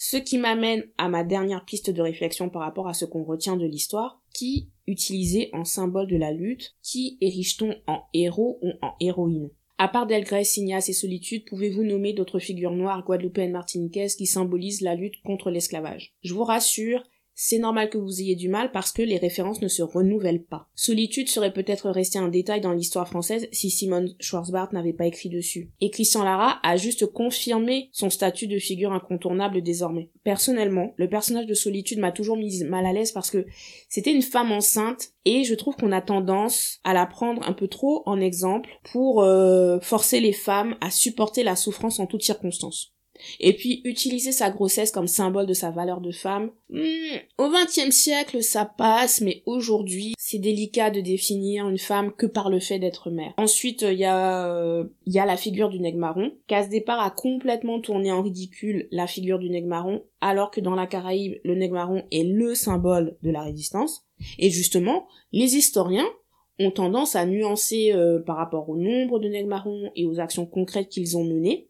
Ce 0.00 0.16
qui 0.16 0.38
m'amène 0.38 0.84
à 0.96 1.08
ma 1.08 1.24
dernière 1.24 1.64
piste 1.64 1.90
de 1.90 2.00
réflexion 2.00 2.50
par 2.50 2.62
rapport 2.62 2.86
à 2.86 2.94
ce 2.94 3.04
qu'on 3.04 3.24
retient 3.24 3.56
de 3.56 3.66
l'histoire, 3.66 4.22
qui 4.32 4.70
utilisé 4.86 5.50
en 5.52 5.64
symbole 5.64 6.06
de 6.06 6.16
la 6.16 6.32
lutte, 6.32 6.76
qui 6.82 7.18
érige-t-on 7.20 7.74
en 7.88 8.04
héros 8.14 8.60
ou 8.62 8.70
en 8.80 8.92
héroïne? 9.00 9.50
À 9.76 9.88
part 9.88 10.06
Delgrès, 10.06 10.44
Signas 10.44 10.86
et 10.88 10.92
Solitude, 10.92 11.44
pouvez-vous 11.46 11.82
nommer 11.82 12.12
d'autres 12.12 12.38
figures 12.38 12.72
noires 12.72 13.04
guadeloupéennes 13.04 13.52
martiniquaises 13.52 14.14
qui 14.14 14.26
symbolisent 14.26 14.82
la 14.82 14.94
lutte 14.94 15.20
contre 15.24 15.50
l'esclavage? 15.50 16.14
Je 16.22 16.32
vous 16.32 16.44
rassure, 16.44 17.02
c'est 17.40 17.60
normal 17.60 17.88
que 17.88 17.98
vous 17.98 18.20
ayez 18.20 18.34
du 18.34 18.48
mal 18.48 18.72
parce 18.72 18.90
que 18.90 19.00
les 19.00 19.16
références 19.16 19.62
ne 19.62 19.68
se 19.68 19.80
renouvellent 19.82 20.42
pas. 20.42 20.68
Solitude 20.74 21.28
serait 21.28 21.52
peut-être 21.52 21.88
resté 21.88 22.18
un 22.18 22.26
détail 22.26 22.60
dans 22.60 22.72
l'histoire 22.72 23.06
française 23.06 23.46
si 23.52 23.70
Simone 23.70 24.12
Schwarzbart 24.18 24.74
n'avait 24.74 24.92
pas 24.92 25.06
écrit 25.06 25.28
dessus. 25.28 25.70
Et 25.80 25.90
Christian 25.90 26.24
Lara 26.24 26.58
a 26.64 26.76
juste 26.76 27.06
confirmé 27.06 27.90
son 27.92 28.10
statut 28.10 28.48
de 28.48 28.58
figure 28.58 28.92
incontournable 28.92 29.62
désormais. 29.62 30.10
Personnellement, 30.24 30.94
le 30.96 31.08
personnage 31.08 31.46
de 31.46 31.54
Solitude 31.54 32.00
m'a 32.00 32.10
toujours 32.10 32.36
mise 32.36 32.64
mal 32.64 32.84
à 32.84 32.92
l'aise 32.92 33.12
parce 33.12 33.30
que 33.30 33.46
c'était 33.88 34.12
une 34.12 34.22
femme 34.22 34.50
enceinte 34.50 35.12
et 35.24 35.44
je 35.44 35.54
trouve 35.54 35.76
qu'on 35.76 35.92
a 35.92 36.02
tendance 36.02 36.80
à 36.82 36.92
la 36.92 37.06
prendre 37.06 37.48
un 37.48 37.52
peu 37.52 37.68
trop 37.68 38.02
en 38.06 38.20
exemple 38.20 38.68
pour 38.90 39.22
euh, 39.22 39.78
forcer 39.78 40.18
les 40.18 40.32
femmes 40.32 40.74
à 40.80 40.90
supporter 40.90 41.44
la 41.44 41.54
souffrance 41.54 42.00
en 42.00 42.06
toutes 42.06 42.24
circonstances. 42.24 42.97
Et 43.40 43.52
puis 43.52 43.80
utiliser 43.84 44.32
sa 44.32 44.50
grossesse 44.50 44.90
comme 44.90 45.06
symbole 45.06 45.46
de 45.46 45.54
sa 45.54 45.70
valeur 45.70 46.00
de 46.00 46.12
femme. 46.12 46.50
Hmm, 46.70 47.18
au 47.38 47.48
XXe 47.48 47.94
siècle, 47.94 48.42
ça 48.42 48.64
passe, 48.64 49.20
mais 49.20 49.42
aujourd'hui, 49.46 50.14
c'est 50.18 50.38
délicat 50.38 50.90
de 50.90 51.00
définir 51.00 51.68
une 51.68 51.78
femme 51.78 52.12
que 52.12 52.26
par 52.26 52.50
le 52.50 52.60
fait 52.60 52.78
d'être 52.78 53.10
mère. 53.10 53.32
Ensuite, 53.36 53.82
il 53.82 53.98
y 53.98 54.04
a 54.04 54.48
euh, 54.48 54.84
y 55.06 55.18
a 55.18 55.26
la 55.26 55.36
figure 55.36 55.68
du 55.68 55.80
nègre 55.80 55.98
marron, 55.98 56.32
qui 56.46 56.54
départ 56.68 57.00
a 57.00 57.10
complètement 57.10 57.80
tourné 57.80 58.12
en 58.12 58.22
ridicule 58.22 58.88
la 58.90 59.06
figure 59.06 59.38
du 59.38 59.50
nègre 59.50 59.68
marron, 59.68 60.02
alors 60.20 60.50
que 60.50 60.60
dans 60.60 60.74
la 60.74 60.86
Caraïbe, 60.86 61.38
le 61.44 61.54
nègre 61.54 61.74
marron 61.74 62.02
est 62.10 62.24
le 62.24 62.54
symbole 62.54 63.16
de 63.22 63.30
la 63.30 63.42
résistance. 63.42 64.04
Et 64.38 64.50
justement, 64.50 65.06
les 65.32 65.56
historiens 65.56 66.08
ont 66.58 66.70
tendance 66.70 67.14
à 67.14 67.24
nuancer 67.24 67.92
euh, 67.92 68.18
par 68.18 68.36
rapport 68.36 68.68
au 68.68 68.76
nombre 68.76 69.18
de 69.18 69.28
nègres 69.28 69.48
marrons 69.48 69.90
et 69.94 70.06
aux 70.06 70.18
actions 70.18 70.46
concrètes 70.46 70.88
qu'ils 70.88 71.16
ont 71.16 71.24
menées, 71.24 71.67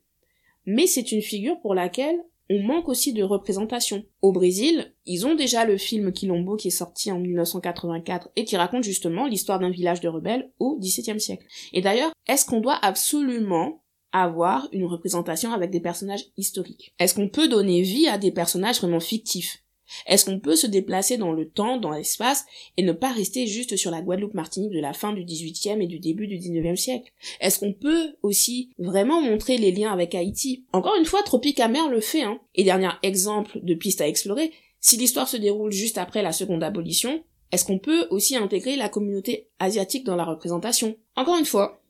mais 0.69 0.87
c'est 0.87 1.13
une 1.13 1.23
figure 1.23 1.59
pour 1.63 1.75
laquelle 1.75 2.23
on 2.51 2.63
manque 2.63 2.91
aussi 2.91 3.15
de 3.15 3.23
représentation. 3.23 4.05
Au 4.21 4.33
Brésil, 4.33 4.95
ils 5.07 5.27
ont 5.27 5.35
déjà 5.35 5.65
le 5.65 5.79
film 5.79 6.13
Quilombo 6.13 6.57
qui 6.57 6.69
est 6.69 6.71
sorti 6.71 7.11
en 7.11 7.19
1984 7.19 8.29
et 8.37 8.45
qui 8.45 8.55
raconte 8.57 8.85
justement 8.85 9.27
l'histoire 9.27 9.59
d'un 9.59 9.71
village 9.71 10.01
de 10.01 10.09
rebelles 10.09 10.51
au 10.59 10.79
XVIIe 10.79 11.21
siècle. 11.21 11.47
Et 11.73 11.81
d'ailleurs, 11.81 12.13
est-ce 12.27 12.45
qu'on 12.45 12.61
doit 12.61 12.79
absolument 12.83 13.83
avoir 14.13 14.69
une 14.73 14.85
représentation 14.85 15.53
avec 15.53 15.71
des 15.71 15.81
personnages 15.81 16.27
historiques? 16.37 16.95
Est-ce 16.99 17.15
qu'on 17.15 17.31
peut 17.31 17.49
donner 17.49 17.81
vie 17.81 18.07
à 18.07 18.19
des 18.19 18.31
personnages 18.31 18.79
vraiment 18.79 19.01
fictifs? 19.01 19.65
Est-ce 20.07 20.25
qu'on 20.25 20.41
peut 20.41 20.57
se 20.57 20.67
déplacer 20.67 21.17
dans 21.17 21.33
le 21.33 21.49
temps, 21.49 21.79
dans 21.79 21.91
l'espace, 21.91 22.45
et 22.77 22.83
ne 22.83 22.93
pas 22.93 23.13
rester 23.13 23.47
juste 23.47 23.77
sur 23.77 23.91
la 23.91 24.03
Guadeloupe-Martinique 24.03 24.73
de 24.73 24.81
la 24.81 24.93
fin 24.93 25.13
du 25.13 25.25
XVIIIe 25.25 25.83
et 25.83 25.87
du 25.87 25.99
début 25.99 26.27
du 26.27 26.39
XIXe 26.39 26.81
siècle? 26.81 27.13
Est-ce 27.41 27.59
qu'on 27.59 27.73
peut 27.73 28.15
aussi 28.23 28.71
vraiment 28.79 29.21
montrer 29.21 29.59
les 29.59 29.73
liens 29.73 29.93
avec 29.93 30.15
Haïti? 30.15 30.65
Encore 30.73 30.97
une 30.99 31.07
fois, 31.07 31.23
Tropique 31.23 31.61
Amer 31.61 31.89
le 31.89 32.01
fait, 32.01 32.23
hein. 32.23 32.41
Et 32.55 32.65
dernier 32.65 32.91
exemple 33.03 33.59
de 33.63 33.75
piste 33.75 34.01
à 34.01 34.09
explorer, 34.09 34.53
si 34.81 34.97
l'histoire 34.97 35.29
se 35.29 35.37
déroule 35.37 35.73
juste 35.73 35.99
après 35.99 36.23
la 36.23 36.33
seconde 36.33 36.63
abolition, 36.63 37.23
est-ce 37.51 37.65
qu'on 37.65 37.79
peut 37.79 38.07
aussi 38.11 38.37
intégrer 38.37 38.77
la 38.77 38.89
communauté 38.89 39.49
asiatique 39.59 40.05
dans 40.05 40.17
la 40.17 40.25
représentation? 40.25 40.97
Encore 41.17 41.39
une 41.39 41.45
fois, 41.45 41.81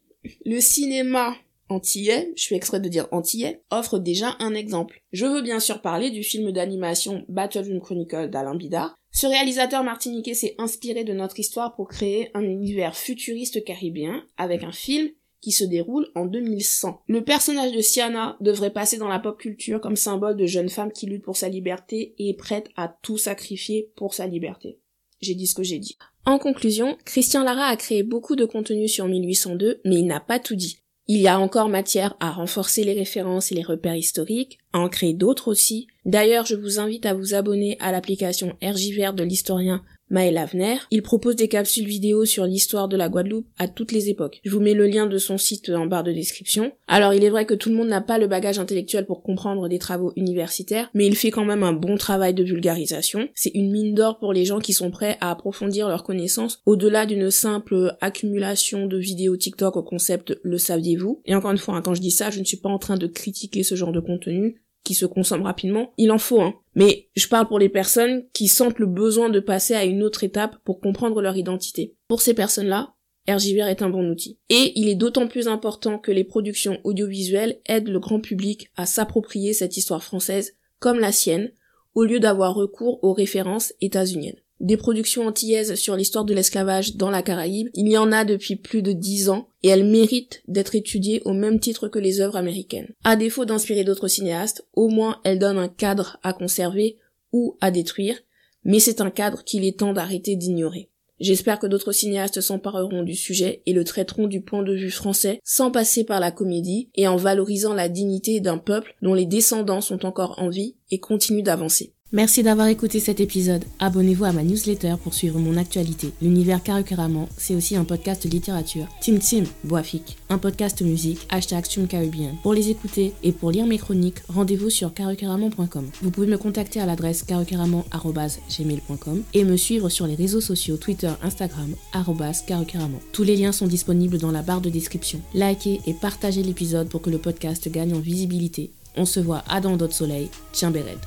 le 0.44 0.60
cinéma 0.60 1.36
antillais, 1.68 2.32
je 2.36 2.42
suis 2.42 2.54
extrait 2.54 2.80
de 2.80 2.88
dire 2.88 3.08
antillais, 3.12 3.62
offre 3.70 3.98
déjà 3.98 4.36
un 4.38 4.54
exemple. 4.54 5.02
Je 5.12 5.26
veux 5.26 5.42
bien 5.42 5.60
sûr 5.60 5.80
parler 5.80 6.10
du 6.10 6.22
film 6.22 6.52
d'animation 6.52 7.24
Battle 7.28 7.78
Chronicle 7.80 8.30
d'Alain 8.30 8.54
Bidard. 8.54 8.96
Ce 9.12 9.26
réalisateur 9.26 9.84
martiniquais 9.84 10.34
s'est 10.34 10.54
inspiré 10.58 11.04
de 11.04 11.12
notre 11.12 11.40
histoire 11.40 11.74
pour 11.74 11.88
créer 11.88 12.30
un 12.34 12.42
univers 12.42 12.96
futuriste 12.96 13.64
caribéen 13.64 14.22
avec 14.36 14.62
un 14.62 14.72
film 14.72 15.10
qui 15.40 15.52
se 15.52 15.64
déroule 15.64 16.08
en 16.14 16.26
2100. 16.26 17.02
Le 17.06 17.22
personnage 17.22 17.72
de 17.72 17.80
Siana 17.80 18.36
devrait 18.40 18.72
passer 18.72 18.98
dans 18.98 19.08
la 19.08 19.20
pop 19.20 19.38
culture 19.38 19.80
comme 19.80 19.96
symbole 19.96 20.36
de 20.36 20.46
jeune 20.46 20.68
femme 20.68 20.92
qui 20.92 21.06
lutte 21.06 21.24
pour 21.24 21.36
sa 21.36 21.48
liberté 21.48 22.14
et 22.18 22.30
est 22.30 22.36
prête 22.36 22.68
à 22.76 22.88
tout 23.02 23.18
sacrifier 23.18 23.90
pour 23.96 24.14
sa 24.14 24.26
liberté. 24.26 24.80
J'ai 25.20 25.34
dit 25.34 25.46
ce 25.46 25.54
que 25.54 25.62
j'ai 25.62 25.78
dit. 25.78 25.96
En 26.24 26.38
conclusion, 26.38 26.96
Christian 27.04 27.42
Lara 27.42 27.66
a 27.66 27.76
créé 27.76 28.02
beaucoup 28.02 28.36
de 28.36 28.44
contenu 28.44 28.88
sur 28.88 29.06
1802, 29.06 29.80
mais 29.84 29.96
il 29.96 30.06
n'a 30.06 30.20
pas 30.20 30.38
tout 30.38 30.54
dit. 30.54 30.78
Il 31.10 31.20
y 31.20 31.28
a 31.28 31.40
encore 31.40 31.70
matière 31.70 32.14
à 32.20 32.30
renforcer 32.30 32.84
les 32.84 32.92
références 32.92 33.50
et 33.50 33.54
les 33.54 33.62
repères 33.62 33.96
historiques, 33.96 34.58
à 34.74 34.78
en 34.78 34.90
créer 34.90 35.14
d'autres 35.14 35.48
aussi. 35.48 35.86
D'ailleurs, 36.04 36.44
je 36.44 36.54
vous 36.54 36.78
invite 36.78 37.06
à 37.06 37.14
vous 37.14 37.32
abonner 37.32 37.78
à 37.80 37.92
l'application 37.92 38.58
RJVR 38.62 39.14
de 39.14 39.24
l'historien 39.24 39.82
Maël 40.10 40.38
Avner. 40.38 40.76
Il 40.90 41.02
propose 41.02 41.36
des 41.36 41.48
capsules 41.48 41.86
vidéo 41.86 42.24
sur 42.24 42.44
l'histoire 42.44 42.88
de 42.88 42.96
la 42.96 43.08
Guadeloupe 43.08 43.46
à 43.58 43.68
toutes 43.68 43.92
les 43.92 44.08
époques. 44.08 44.40
Je 44.44 44.50
vous 44.50 44.60
mets 44.60 44.74
le 44.74 44.86
lien 44.86 45.06
de 45.06 45.18
son 45.18 45.38
site 45.38 45.68
en 45.68 45.86
barre 45.86 46.04
de 46.04 46.12
description. 46.12 46.72
Alors 46.86 47.14
il 47.14 47.24
est 47.24 47.30
vrai 47.30 47.46
que 47.46 47.54
tout 47.54 47.68
le 47.68 47.74
monde 47.74 47.88
n'a 47.88 48.00
pas 48.00 48.18
le 48.18 48.26
bagage 48.26 48.58
intellectuel 48.58 49.06
pour 49.06 49.22
comprendre 49.22 49.68
des 49.68 49.78
travaux 49.78 50.12
universitaires, 50.16 50.90
mais 50.94 51.06
il 51.06 51.16
fait 51.16 51.30
quand 51.30 51.44
même 51.44 51.62
un 51.62 51.72
bon 51.72 51.96
travail 51.96 52.34
de 52.34 52.44
vulgarisation. 52.44 53.28
C'est 53.34 53.54
une 53.54 53.70
mine 53.70 53.94
d'or 53.94 54.18
pour 54.18 54.32
les 54.32 54.44
gens 54.44 54.58
qui 54.58 54.72
sont 54.72 54.90
prêts 54.90 55.16
à 55.20 55.30
approfondir 55.30 55.88
leurs 55.88 56.04
connaissances 56.04 56.60
au-delà 56.66 57.06
d'une 57.06 57.30
simple 57.30 57.96
accumulation 58.00 58.86
de 58.86 58.98
vidéos 58.98 59.36
TikTok 59.36 59.76
au 59.76 59.82
concept 59.82 60.38
le 60.42 60.58
saviez-vous. 60.58 61.22
Et 61.26 61.34
encore 61.34 61.50
une 61.50 61.58
fois, 61.58 61.76
hein, 61.76 61.82
quand 61.82 61.94
je 61.94 62.00
dis 62.00 62.10
ça, 62.10 62.30
je 62.30 62.40
ne 62.40 62.44
suis 62.44 62.56
pas 62.56 62.68
en 62.68 62.78
train 62.78 62.96
de 62.96 63.06
critiquer 63.06 63.62
ce 63.62 63.74
genre 63.74 63.92
de 63.92 64.00
contenu 64.00 64.60
se 64.94 65.06
consomme 65.06 65.42
rapidement, 65.42 65.92
il 65.98 66.10
en 66.10 66.18
faut, 66.18 66.40
hein. 66.40 66.54
Mais 66.74 67.08
je 67.16 67.28
parle 67.28 67.48
pour 67.48 67.58
les 67.58 67.68
personnes 67.68 68.24
qui 68.32 68.48
sentent 68.48 68.78
le 68.78 68.86
besoin 68.86 69.30
de 69.30 69.40
passer 69.40 69.74
à 69.74 69.84
une 69.84 70.02
autre 70.02 70.24
étape 70.24 70.56
pour 70.64 70.80
comprendre 70.80 71.20
leur 71.20 71.36
identité. 71.36 71.96
Pour 72.06 72.20
ces 72.20 72.34
personnes-là, 72.34 72.94
RJVR 73.28 73.66
est 73.66 73.82
un 73.82 73.90
bon 73.90 74.08
outil. 74.08 74.38
Et 74.48 74.72
il 74.76 74.88
est 74.88 74.94
d'autant 74.94 75.28
plus 75.28 75.48
important 75.48 75.98
que 75.98 76.12
les 76.12 76.24
productions 76.24 76.78
audiovisuelles 76.84 77.60
aident 77.66 77.88
le 77.88 78.00
grand 78.00 78.20
public 78.20 78.70
à 78.76 78.86
s'approprier 78.86 79.52
cette 79.52 79.76
histoire 79.76 80.02
française 80.02 80.56
comme 80.78 81.00
la 81.00 81.12
sienne, 81.12 81.52
au 81.94 82.04
lieu 82.04 82.20
d'avoir 82.20 82.54
recours 82.54 83.02
aux 83.02 83.12
références 83.12 83.72
états-uniennes 83.80 84.40
des 84.60 84.76
productions 84.76 85.26
antillaises 85.26 85.74
sur 85.74 85.96
l'histoire 85.96 86.24
de 86.24 86.34
l'esclavage 86.34 86.96
dans 86.96 87.10
la 87.10 87.22
Caraïbe, 87.22 87.68
il 87.74 87.88
y 87.88 87.98
en 87.98 88.12
a 88.12 88.24
depuis 88.24 88.56
plus 88.56 88.82
de 88.82 88.92
dix 88.92 89.28
ans, 89.28 89.48
et 89.62 89.68
elles 89.68 89.84
méritent 89.84 90.42
d'être 90.48 90.74
étudiées 90.74 91.22
au 91.24 91.32
même 91.32 91.60
titre 91.60 91.88
que 91.88 91.98
les 91.98 92.20
œuvres 92.20 92.36
américaines. 92.36 92.92
À 93.04 93.16
défaut 93.16 93.44
d'inspirer 93.44 93.84
d'autres 93.84 94.08
cinéastes, 94.08 94.66
au 94.74 94.88
moins 94.88 95.20
elles 95.24 95.38
donnent 95.38 95.58
un 95.58 95.68
cadre 95.68 96.18
à 96.22 96.32
conserver 96.32 96.96
ou 97.32 97.56
à 97.60 97.70
détruire, 97.70 98.18
mais 98.64 98.80
c'est 98.80 99.00
un 99.00 99.10
cadre 99.10 99.44
qu'il 99.44 99.64
est 99.64 99.78
temps 99.78 99.92
d'arrêter 99.92 100.36
d'ignorer. 100.36 100.90
J'espère 101.20 101.58
que 101.58 101.66
d'autres 101.66 101.92
cinéastes 101.92 102.40
s'empareront 102.40 103.02
du 103.02 103.14
sujet 103.14 103.62
et 103.66 103.72
le 103.72 103.82
traiteront 103.82 104.28
du 104.28 104.40
point 104.40 104.62
de 104.62 104.72
vue 104.72 104.90
français 104.90 105.40
sans 105.42 105.72
passer 105.72 106.04
par 106.04 106.20
la 106.20 106.30
comédie 106.30 106.90
et 106.94 107.08
en 107.08 107.16
valorisant 107.16 107.74
la 107.74 107.88
dignité 107.88 108.38
d'un 108.38 108.58
peuple 108.58 108.94
dont 109.02 109.14
les 109.14 109.26
descendants 109.26 109.80
sont 109.80 110.06
encore 110.06 110.38
en 110.38 110.48
vie 110.48 110.76
et 110.92 111.00
continuent 111.00 111.42
d'avancer. 111.42 111.92
Merci 112.10 112.42
d'avoir 112.42 112.68
écouté 112.68 113.00
cet 113.00 113.20
épisode. 113.20 113.66
Abonnez-vous 113.80 114.24
à 114.24 114.32
ma 114.32 114.42
newsletter 114.42 114.94
pour 115.02 115.12
suivre 115.12 115.38
mon 115.38 115.58
actualité. 115.58 116.14
L'univers 116.22 116.62
Carrément, 116.62 117.28
c'est 117.36 117.54
aussi 117.54 117.76
un 117.76 117.84
podcast 117.84 118.24
littérature. 118.24 118.86
Tim 119.02 119.18
Tim, 119.18 119.44
Boafik, 119.64 120.16
un 120.30 120.38
podcast 120.38 120.80
musique, 120.80 121.26
hashtag 121.28 121.66
Caribbean. 121.86 122.34
Pour 122.42 122.54
les 122.54 122.70
écouter 122.70 123.12
et 123.22 123.32
pour 123.32 123.50
lire 123.50 123.66
mes 123.66 123.76
chroniques, 123.76 124.22
rendez-vous 124.26 124.70
sur 124.70 124.94
carrément.com. 124.94 125.90
Vous 126.00 126.10
pouvez 126.10 126.26
me 126.26 126.38
contacter 126.38 126.80
à 126.80 126.86
l'adresse 126.86 127.24
carrément.gmail.com 127.24 129.22
et 129.34 129.44
me 129.44 129.56
suivre 129.58 129.90
sur 129.90 130.06
les 130.06 130.14
réseaux 130.14 130.40
sociaux 130.40 130.78
Twitter, 130.78 131.12
Instagram, 131.22 131.74
carrément. 131.92 133.00
Tous 133.12 133.22
les 133.22 133.36
liens 133.36 133.52
sont 133.52 133.66
disponibles 133.66 134.16
dans 134.16 134.32
la 134.32 134.40
barre 134.40 134.62
de 134.62 134.70
description. 134.70 135.20
Likez 135.34 135.82
et 135.86 135.92
partagez 135.92 136.42
l'épisode 136.42 136.88
pour 136.88 137.02
que 137.02 137.10
le 137.10 137.18
podcast 137.18 137.68
gagne 137.70 137.92
en 137.92 138.00
visibilité. 138.00 138.70
On 138.96 139.04
se 139.04 139.20
voit 139.20 139.44
à 139.46 139.60
dans 139.60 139.76
d'autres 139.76 139.92
soleils. 139.92 140.30
Tiens 140.52 140.70
Béred. 140.70 140.98